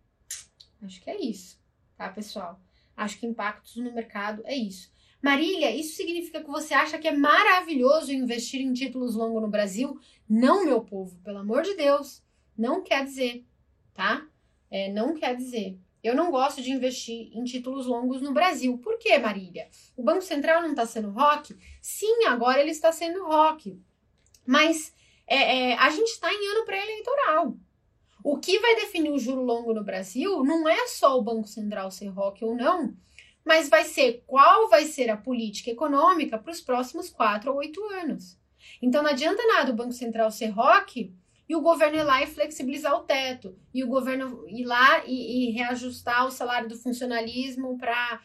acho 0.83 1.01
que 1.01 1.11
é 1.11 1.21
isso, 1.21 1.59
tá, 1.97 2.09
pessoal? 2.09 2.61
Acho 2.97 3.19
que 3.19 3.27
impactos 3.27 3.77
no 3.77 3.93
mercado 3.93 4.43
é 4.45 4.55
isso. 4.55 4.93
Marília, 5.21 5.75
isso 5.75 5.97
significa 5.97 6.41
que 6.41 6.51
você 6.51 6.75
acha 6.75 6.99
que 6.99 7.09
é 7.09 7.17
maravilhoso 7.17 8.13
investir 8.13 8.61
em 8.61 8.73
títulos 8.73 9.17
longos 9.17 9.43
no 9.43 9.49
Brasil? 9.49 9.99
Não, 10.29 10.65
meu 10.65 10.81
povo, 10.81 11.19
pelo 11.25 11.39
amor 11.39 11.63
de 11.63 11.75
Deus. 11.75 12.23
Não 12.57 12.83
quer 12.83 13.05
dizer, 13.05 13.45
tá? 13.93 14.27
É, 14.71 14.93
não 14.93 15.15
quer 15.15 15.37
dizer. 15.37 15.79
Eu 16.03 16.15
não 16.15 16.31
gosto 16.31 16.63
de 16.63 16.71
investir 16.71 17.37
em 17.37 17.43
títulos 17.45 17.87
longos 17.87 18.23
no 18.23 18.33
Brasil. 18.33 18.79
Por 18.79 18.99
quê, 18.99 19.19
Marília? 19.19 19.69
O 19.97 20.03
Banco 20.03 20.23
Central 20.23 20.63
não 20.63 20.71
está 20.71 20.87
sendo 20.87 21.11
rock? 21.11 21.57
Sim, 21.83 22.25
agora 22.27 22.61
ele 22.61 22.71
está 22.71 22.93
sendo 22.93 23.25
rock. 23.25 23.81
Mas 24.47 24.95
é, 25.27 25.71
é, 25.71 25.75
a 25.75 25.91
gente 25.91 26.09
está 26.09 26.33
em 26.33 26.49
ano 26.49 26.65
pré-eleitoral. 26.65 27.57
O 28.23 28.39
que 28.39 28.59
vai 28.61 28.77
definir 28.77 29.11
o 29.11 29.19
juro 29.19 29.43
longo 29.43 29.75
no 29.75 29.85
Brasil 29.85 30.45
não 30.45 30.69
é 30.69 30.87
só 30.87 31.19
o 31.19 31.23
Banco 31.23 31.49
Central 31.49 31.91
ser 31.91 32.09
rock 32.09 32.45
ou 32.45 32.55
não, 32.55 32.95
mas 33.49 33.71
vai 33.71 33.83
ser 33.83 34.23
qual 34.27 34.69
vai 34.69 34.85
ser 34.85 35.09
a 35.09 35.17
política 35.17 35.71
econômica 35.71 36.37
para 36.37 36.53
os 36.53 36.61
próximos 36.61 37.09
quatro 37.09 37.51
ou 37.51 37.57
oito 37.57 37.83
anos. 37.95 38.39
Então 38.83 39.03
não 39.03 39.09
adianta 39.09 39.43
nada 39.47 39.73
o 39.73 39.75
Banco 39.75 39.93
Central 39.93 40.31
ser 40.31 40.49
rock 40.49 41.15
e 41.49 41.57
o 41.57 41.63
governo 41.63 41.97
ir 41.97 42.05
lá 42.05 42.23
e 42.23 42.27
flexibilizar 42.27 42.95
o 42.95 43.05
teto, 43.05 43.59
e 43.73 43.83
o 43.83 43.87
governo 43.87 44.45
ir 44.51 44.67
lá 44.67 45.03
e, 45.07 45.49
e 45.49 45.51
reajustar 45.53 46.27
o 46.27 46.31
salário 46.31 46.69
do 46.69 46.77
funcionalismo 46.77 47.79
para 47.79 48.21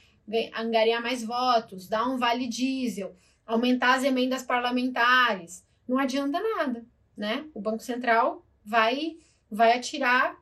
angariar 0.58 1.02
mais 1.02 1.24
votos, 1.24 1.88
dar 1.88 2.06
um 2.06 2.18
vale 2.18 2.46
diesel, 2.46 3.16
aumentar 3.46 3.94
as 3.94 4.04
emendas 4.04 4.44
parlamentares. 4.44 5.66
Não 5.88 5.98
adianta 5.98 6.38
nada, 6.58 6.86
né? 7.16 7.46
O 7.54 7.62
Banco 7.62 7.82
Central 7.82 8.46
vai 8.66 9.20
vai 9.50 9.78
atirar, 9.78 10.36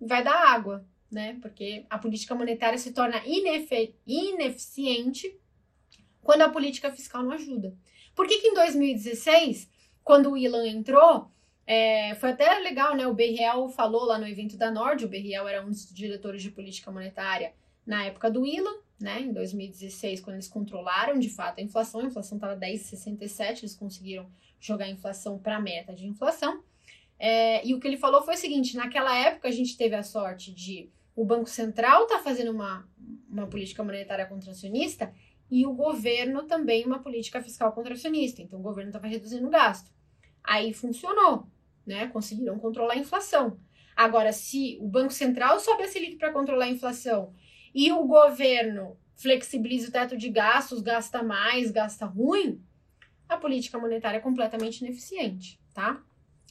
vai 0.00 0.24
dar 0.24 0.54
água, 0.54 0.86
né? 1.10 1.38
Porque 1.40 1.84
a 1.90 1.98
política 1.98 2.34
monetária 2.34 2.78
se 2.78 2.92
torna 2.92 3.22
ineficiente 4.06 5.36
quando 6.22 6.42
a 6.42 6.48
política 6.48 6.90
fiscal 6.92 7.22
não 7.22 7.32
ajuda. 7.32 7.74
Por 8.14 8.26
que, 8.26 8.38
que 8.38 8.48
em 8.48 8.54
2016, 8.54 9.70
quando 10.04 10.30
o 10.30 10.36
Ilan 10.36 10.66
entrou, 10.66 11.30
é, 11.66 12.14
foi 12.16 12.30
até 12.30 12.58
legal, 12.58 12.96
né? 12.96 13.06
O 13.06 13.14
Berriel 13.14 13.68
falou 13.68 14.04
lá 14.04 14.18
no 14.18 14.26
evento 14.26 14.56
da 14.56 14.70
Nord, 14.70 15.04
o 15.04 15.08
Berriel 15.08 15.46
era 15.48 15.64
um 15.64 15.68
dos 15.68 15.92
diretores 15.92 16.42
de 16.42 16.50
política 16.50 16.90
monetária 16.90 17.54
na 17.86 18.04
época 18.04 18.30
do 18.30 18.46
Ilan, 18.46 18.74
né? 19.00 19.20
Em 19.20 19.32
2016, 19.32 20.20
quando 20.20 20.36
eles 20.36 20.48
controlaram 20.48 21.18
de 21.18 21.30
fato 21.30 21.60
a 21.60 21.62
inflação, 21.62 22.00
a 22.00 22.04
inflação 22.04 22.36
estava 22.36 22.56
10,67, 22.56 23.60
eles 23.60 23.74
conseguiram 23.74 24.28
jogar 24.60 24.86
a 24.86 24.90
inflação 24.90 25.38
para 25.38 25.56
a 25.56 25.60
meta 25.60 25.94
de 25.94 26.06
inflação. 26.06 26.62
É, 27.18 27.66
e 27.66 27.74
o 27.74 27.80
que 27.80 27.86
ele 27.86 27.96
falou 27.96 28.22
foi 28.22 28.34
o 28.34 28.38
seguinte: 28.38 28.76
naquela 28.76 29.16
época 29.16 29.48
a 29.48 29.52
gente 29.52 29.76
teve 29.76 29.94
a 29.94 30.02
sorte 30.02 30.52
de 30.52 30.90
o 31.14 31.24
Banco 31.24 31.48
Central 31.48 32.04
estar 32.04 32.18
tá 32.18 32.22
fazendo 32.22 32.50
uma, 32.50 32.88
uma 33.28 33.46
política 33.46 33.82
monetária 33.82 34.26
contracionista 34.26 35.12
e 35.50 35.66
o 35.66 35.72
governo 35.72 36.44
também 36.44 36.84
uma 36.84 37.00
política 37.00 37.42
fiscal 37.42 37.72
contracionista. 37.72 38.40
Então 38.40 38.60
o 38.60 38.62
governo 38.62 38.90
estava 38.90 39.06
reduzindo 39.06 39.46
o 39.46 39.50
gasto. 39.50 39.90
Aí 40.42 40.72
funcionou, 40.72 41.46
né? 41.84 42.06
Conseguiram 42.08 42.58
controlar 42.58 42.94
a 42.94 42.98
inflação. 42.98 43.58
Agora, 43.96 44.32
se 44.32 44.78
o 44.80 44.88
Banco 44.88 45.12
Central 45.12 45.60
sobe 45.60 45.82
a 45.82 45.88
Selic 45.88 46.16
para 46.16 46.32
controlar 46.32 46.66
a 46.66 46.70
inflação 46.70 47.34
e 47.74 47.92
o 47.92 48.04
governo 48.04 48.96
flexibiliza 49.16 49.88
o 49.88 49.92
teto 49.92 50.16
de 50.16 50.30
gastos, 50.30 50.80
gasta 50.80 51.22
mais, 51.22 51.70
gasta 51.70 52.06
ruim, 52.06 52.62
a 53.28 53.36
política 53.36 53.78
monetária 53.78 54.16
é 54.16 54.20
completamente 54.20 54.82
ineficiente, 54.82 55.60
tá? 55.74 56.02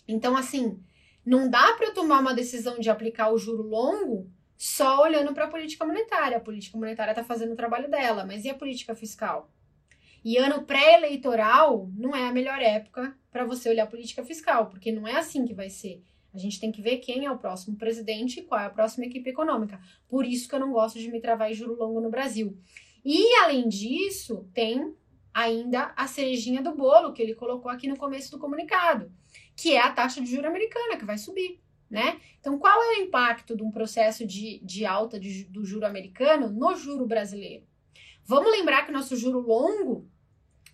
Então, 0.08 0.38
assim, 0.38 0.80
não 1.26 1.50
dá 1.50 1.74
para 1.74 1.92
tomar 1.92 2.20
uma 2.20 2.34
decisão 2.34 2.80
de 2.80 2.90
aplicar 2.90 3.32
o 3.32 3.38
juro 3.38 3.64
longo 3.64 4.32
só 4.60 5.02
olhando 5.02 5.34
para 5.34 5.46
a 5.46 5.48
política 5.48 5.86
monetária. 5.86 6.36
A 6.36 6.42
política 6.42 6.78
monetária 6.78 7.12
está 7.12 7.24
fazendo 7.24 7.54
o 7.54 7.56
trabalho 7.56 7.90
dela, 7.90 8.26
mas 8.26 8.44
e 8.44 8.50
a 8.50 8.54
política 8.54 8.94
fiscal? 8.94 9.50
E 10.24 10.38
ano 10.38 10.64
pré-eleitoral 10.64 11.90
não 11.96 12.14
é 12.14 12.28
a 12.28 12.34
melhor 12.34 12.62
época 12.62 13.18
para 13.32 13.46
você 13.46 13.70
olhar 13.70 13.86
a 13.86 13.88
política 13.88 14.22
fiscal, 14.22 14.68
porque 14.68 14.92
não 14.92 15.08
é 15.08 15.16
assim 15.16 15.46
que 15.46 15.54
vai 15.54 15.70
ser. 15.70 16.04
A 16.34 16.38
gente 16.38 16.60
tem 16.60 16.74
que 16.74 16.82
ver 16.82 16.98
quem 16.98 17.24
é 17.24 17.32
o 17.32 17.38
próximo 17.38 17.78
presidente 17.78 18.42
e 18.42 18.44
qual 18.44 18.60
é 18.60 18.66
a 18.66 18.70
próxima 18.70 19.06
equipe 19.06 19.30
econômica. 19.30 19.80
Por 20.10 20.26
isso 20.26 20.50
que 20.50 20.54
eu 20.54 20.60
não 20.60 20.74
gosto 20.74 21.00
de 21.00 21.10
me 21.10 21.22
travar 21.22 21.50
em 21.50 21.54
juro 21.54 21.76
longo 21.76 22.02
no 22.02 22.10
Brasil. 22.10 22.58
E 23.04 23.34
além 23.38 23.70
disso, 23.70 24.46
tem 24.54 24.94
ainda 25.34 25.94
a 25.96 26.06
cerejinha 26.06 26.62
do 26.62 26.76
bolo 26.76 27.14
que 27.14 27.22
ele 27.22 27.34
colocou 27.34 27.72
aqui 27.72 27.88
no 27.88 27.96
começo 27.96 28.30
do 28.30 28.38
comunicado, 28.38 29.10
que 29.56 29.72
é 29.72 29.80
a 29.80 29.90
taxa 29.90 30.20
de 30.20 30.30
juro 30.30 30.48
americana, 30.48 30.98
que 30.98 31.06
vai 31.06 31.18
subir. 31.18 31.62
Né? 31.90 32.20
Então, 32.40 32.60
qual 32.60 32.82
é 32.84 33.00
o 33.00 33.02
impacto 33.02 33.58
de 33.58 33.64
um 33.64 33.72
processo 33.72 34.26
de, 34.26 34.60
de 34.60 34.86
alta 34.86 35.20
de, 35.20 35.46
do 35.46 35.66
juro 35.66 35.86
americano 35.88 36.50
no 36.50 36.76
juro 36.76 37.08
brasileiro? 37.08 37.66
Vamos 38.24 38.52
lembrar 38.52 38.86
que 38.86 38.92
nosso 38.92 39.16
juro 39.16 39.40
longo 39.40 40.08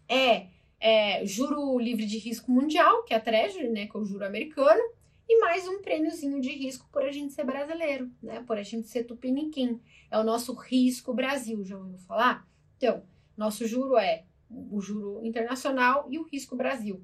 é, 0.09 0.47
é 0.77 1.25
juro 1.25 1.79
livre 1.79 2.05
de 2.05 2.17
risco 2.17 2.51
mundial, 2.51 3.03
que 3.03 3.13
é 3.13 3.17
a 3.17 3.21
Treasury, 3.21 3.69
né, 3.69 3.87
que 3.87 3.95
é 3.95 3.99
o 3.99 4.03
juro 4.03 4.25
americano, 4.25 4.81
e 5.27 5.39
mais 5.39 5.67
um 5.67 5.81
prêmiozinho 5.81 6.41
de 6.41 6.49
risco 6.49 6.87
por 6.91 7.03
a 7.03 7.11
gente 7.11 7.33
ser 7.33 7.45
brasileiro, 7.45 8.11
né, 8.21 8.43
por 8.45 8.57
a 8.57 8.63
gente 8.63 8.87
ser 8.87 9.05
tupiniquim. 9.05 9.79
É 10.11 10.19
o 10.19 10.23
nosso 10.23 10.53
risco 10.53 11.13
Brasil, 11.13 11.63
já 11.63 11.77
ouviu 11.77 11.97
falar? 11.99 12.45
Então, 12.77 13.03
nosso 13.37 13.65
juro 13.65 13.97
é 13.97 14.25
o 14.49 14.79
juro 14.81 15.25
internacional 15.25 16.07
e 16.09 16.19
o 16.19 16.23
risco 16.23 16.55
Brasil. 16.55 17.01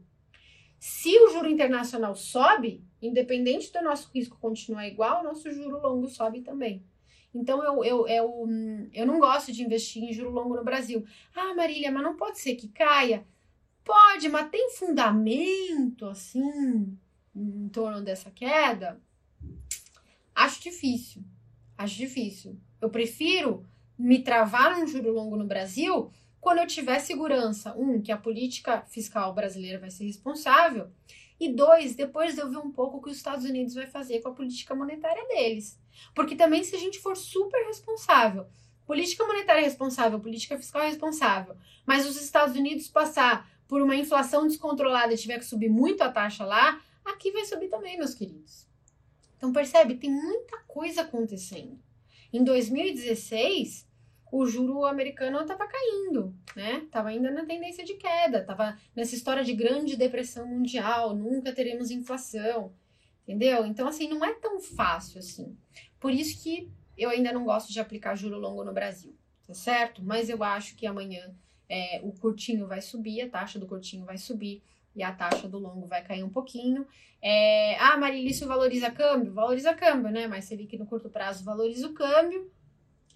Se 0.82 1.16
o 1.16 1.30
juro 1.30 1.48
internacional 1.48 2.16
sobe, 2.16 2.84
independente 3.00 3.72
do 3.72 3.84
nosso 3.84 4.10
risco 4.12 4.40
continuar 4.40 4.88
igual, 4.88 5.20
o 5.20 5.24
nosso 5.24 5.52
juro 5.52 5.80
longo 5.80 6.08
sobe 6.08 6.42
também. 6.42 6.84
Então, 7.36 7.64
eu, 7.64 7.86
eu, 7.86 8.08
eu, 8.08 8.48
eu 8.92 9.06
não 9.06 9.20
gosto 9.20 9.52
de 9.52 9.62
investir 9.62 10.04
em 10.04 10.12
juro 10.12 10.32
longo 10.32 10.56
no 10.56 10.64
Brasil. 10.64 11.06
Ah, 11.36 11.54
Marília, 11.54 11.92
mas 11.92 12.02
não 12.02 12.18
pode 12.18 12.40
ser 12.40 12.56
que 12.56 12.68
caia? 12.68 13.24
Pode, 13.84 14.28
mas 14.28 14.50
tem 14.50 14.72
fundamento, 14.72 16.08
assim, 16.08 16.98
em 17.36 17.70
torno 17.70 18.02
dessa 18.02 18.32
queda? 18.32 19.00
Acho 20.34 20.64
difícil. 20.64 21.24
Acho 21.78 21.96
difícil. 21.96 22.60
Eu 22.82 22.90
prefiro 22.90 23.64
me 23.96 24.24
travar 24.24 24.80
num 24.80 24.88
juro 24.88 25.14
longo 25.14 25.38
no 25.38 25.46
Brasil 25.46 26.12
quando 26.42 26.58
eu 26.58 26.68
tiver 26.68 27.00
segurança, 27.00 27.74
um, 27.78 28.02
que 28.02 28.12
a 28.12 28.18
política 28.18 28.82
fiscal 28.90 29.32
brasileira 29.32 29.78
vai 29.78 29.92
ser 29.92 30.06
responsável, 30.06 30.90
e 31.40 31.50
dois, 31.50 31.96
depois 31.96 32.34
de 32.34 32.42
eu 32.42 32.50
ver 32.50 32.58
um 32.58 32.72
pouco 32.72 32.98
o 32.98 33.02
que 33.02 33.10
os 33.10 33.18
Estados 33.18 33.46
Unidos 33.46 33.76
vai 33.76 33.88
fazer 33.88 34.22
com 34.22 34.30
a 34.30 34.34
política 34.34 34.76
monetária 34.76 35.28
deles. 35.28 35.80
Porque 36.16 36.36
também, 36.36 36.64
se 36.64 36.76
a 36.76 36.80
gente 36.80 37.00
for 37.00 37.16
super 37.16 37.66
responsável, 37.68 38.48
política 38.86 39.26
monetária 39.26 39.62
responsável, 39.62 40.20
política 40.20 40.58
fiscal 40.58 40.82
responsável, 40.82 41.56
mas 41.86 42.08
os 42.08 42.20
Estados 42.20 42.56
Unidos 42.56 42.88
passar 42.88 43.50
por 43.68 43.82
uma 43.82 43.96
inflação 43.96 44.48
descontrolada 44.48 45.14
e 45.14 45.18
tiver 45.18 45.38
que 45.40 45.46
subir 45.46 45.70
muito 45.70 46.02
a 46.02 46.12
taxa 46.12 46.44
lá, 46.44 46.82
aqui 47.06 47.32
vai 47.32 47.46
subir 47.46 47.70
também, 47.70 47.98
meus 47.98 48.14
queridos. 48.14 48.68
Então, 49.38 49.54
percebe? 49.54 49.96
Tem 49.96 50.12
muita 50.12 50.58
coisa 50.68 51.02
acontecendo. 51.02 51.80
Em 52.34 52.44
2016, 52.44 53.88
o 54.32 54.46
juro 54.46 54.86
americano 54.86 55.42
estava 55.42 55.68
caindo, 55.68 56.34
né? 56.56 56.88
Tava 56.90 57.10
ainda 57.10 57.30
na 57.30 57.46
tendência 57.46 57.84
de 57.84 57.96
queda, 57.96 58.44
tava 58.44 58.78
nessa 58.96 59.14
história 59.14 59.44
de 59.44 59.54
grande 59.54 59.98
depressão 59.98 60.48
mundial, 60.48 61.14
nunca 61.14 61.54
teremos 61.54 61.92
inflação, 61.92 62.74
entendeu? 63.24 63.66
Então, 63.66 63.88
assim, 63.88 64.08
não 64.08 64.24
é 64.24 64.34
tão 64.36 64.62
fácil 64.62 65.20
assim. 65.20 65.58
Por 66.00 66.14
isso 66.14 66.42
que 66.42 66.72
eu 66.98 67.10
ainda 67.10 67.34
não 67.34 67.44
gosto 67.44 67.74
de 67.74 67.80
aplicar 67.80 68.16
juro 68.16 68.40
longo 68.40 68.64
no 68.64 68.72
Brasil, 68.72 69.14
tá 69.46 69.54
certo? 69.54 70.02
Mas 70.02 70.30
eu 70.30 70.42
acho 70.44 70.76
que 70.78 70.88
amanhã 70.88 71.36
é, 71.68 72.00
o 72.02 72.14
curtinho 72.14 72.68
vai 72.68 72.82
subir, 72.82 73.22
a 73.22 73.30
taxa 73.30 73.60
do 73.60 73.68
curtinho 73.68 74.06
vai 74.06 74.18
subir 74.18 74.64
e 74.96 75.04
a 75.04 75.12
taxa 75.12 75.48
do 75.48 75.60
longo 75.60 75.88
vai 75.88 76.04
cair 76.04 76.24
um 76.24 76.30
pouquinho. 76.30 76.86
É, 77.22 77.78
ah, 77.80 77.98
Marilia, 77.98 78.32
isso 78.32 78.48
valoriza 78.48 78.90
câmbio? 78.92 79.34
Valoriza 79.34 79.74
câmbio, 79.74 80.12
né? 80.12 80.28
Mas 80.28 80.50
vê 80.50 80.66
que 80.66 80.78
no 80.78 80.86
curto 80.86 81.10
prazo 81.10 81.44
valoriza 81.44 81.88
o 81.88 81.94
câmbio. 81.94 82.50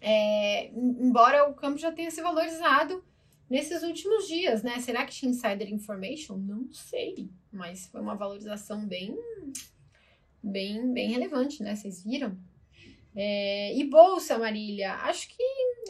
É, 0.01 0.67
embora 0.73 1.49
o 1.49 1.53
câmbio 1.53 1.79
já 1.79 1.91
tenha 1.91 2.11
se 2.11 2.21
valorizado 2.21 3.03
nesses 3.49 3.83
últimos 3.83 4.27
dias, 4.27 4.63
né? 4.63 4.79
Será 4.79 5.05
que 5.05 5.13
tinha 5.13 5.31
insider 5.31 5.71
information? 5.71 6.37
Não 6.37 6.71
sei, 6.71 7.29
mas 7.51 7.87
foi 7.87 8.01
uma 8.01 8.15
valorização 8.15 8.85
bem, 8.85 9.17
bem, 10.41 10.91
bem 10.93 11.11
relevante, 11.11 11.63
né? 11.63 11.75
Vocês 11.75 12.03
viram? 12.03 12.37
É, 13.15 13.73
e 13.77 13.83
bolsa, 13.85 14.37
Marília, 14.37 14.93
acho 14.95 15.29
que 15.29 15.43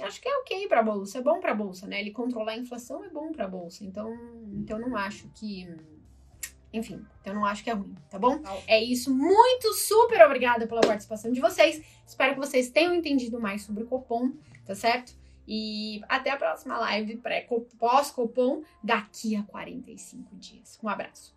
acho 0.04 0.22
que 0.22 0.28
é 0.28 0.38
ok 0.38 0.68
para 0.68 0.84
bolsa, 0.84 1.18
é 1.18 1.22
bom 1.22 1.40
para 1.40 1.56
bolsa, 1.56 1.88
né? 1.88 2.00
Ele 2.00 2.12
controlar 2.12 2.52
a 2.52 2.58
inflação 2.58 3.04
é 3.04 3.10
bom 3.10 3.32
para 3.32 3.48
bolsa, 3.48 3.84
então 3.84 4.14
então 4.54 4.78
não 4.78 4.96
acho 4.96 5.28
que 5.30 5.68
enfim, 6.78 7.06
então 7.22 7.34
não 7.34 7.46
acho 7.46 7.64
que 7.64 7.70
é 7.70 7.74
ruim, 7.74 7.96
tá 8.10 8.20
bom? 8.20 8.42
É 8.68 8.82
isso, 8.84 9.14
muito 9.14 9.74
super 9.74 10.22
obrigada 10.26 10.68
pela 10.68 10.82
participação 10.82 11.32
de 11.32 11.40
vocês. 11.40 11.84
Espero 12.06 12.34
que 12.34 12.40
vocês 12.40 12.70
tenham 12.70 12.94
entendido 12.94 13.40
mais 13.40 13.64
sobre 13.64 13.84
o 13.84 13.88
Copom, 13.88 14.32
tá 14.66 14.76
certo? 14.76 15.14
E 15.48 16.02
até 16.10 16.32
a 16.32 16.38
próxima 16.38 16.78
live 16.80 17.18
pré-pós-Copom 17.18 18.64
daqui 18.84 19.36
a 19.36 19.44
45 19.44 20.36
dias. 20.36 20.80
Um 20.82 20.90
abraço. 20.90 21.35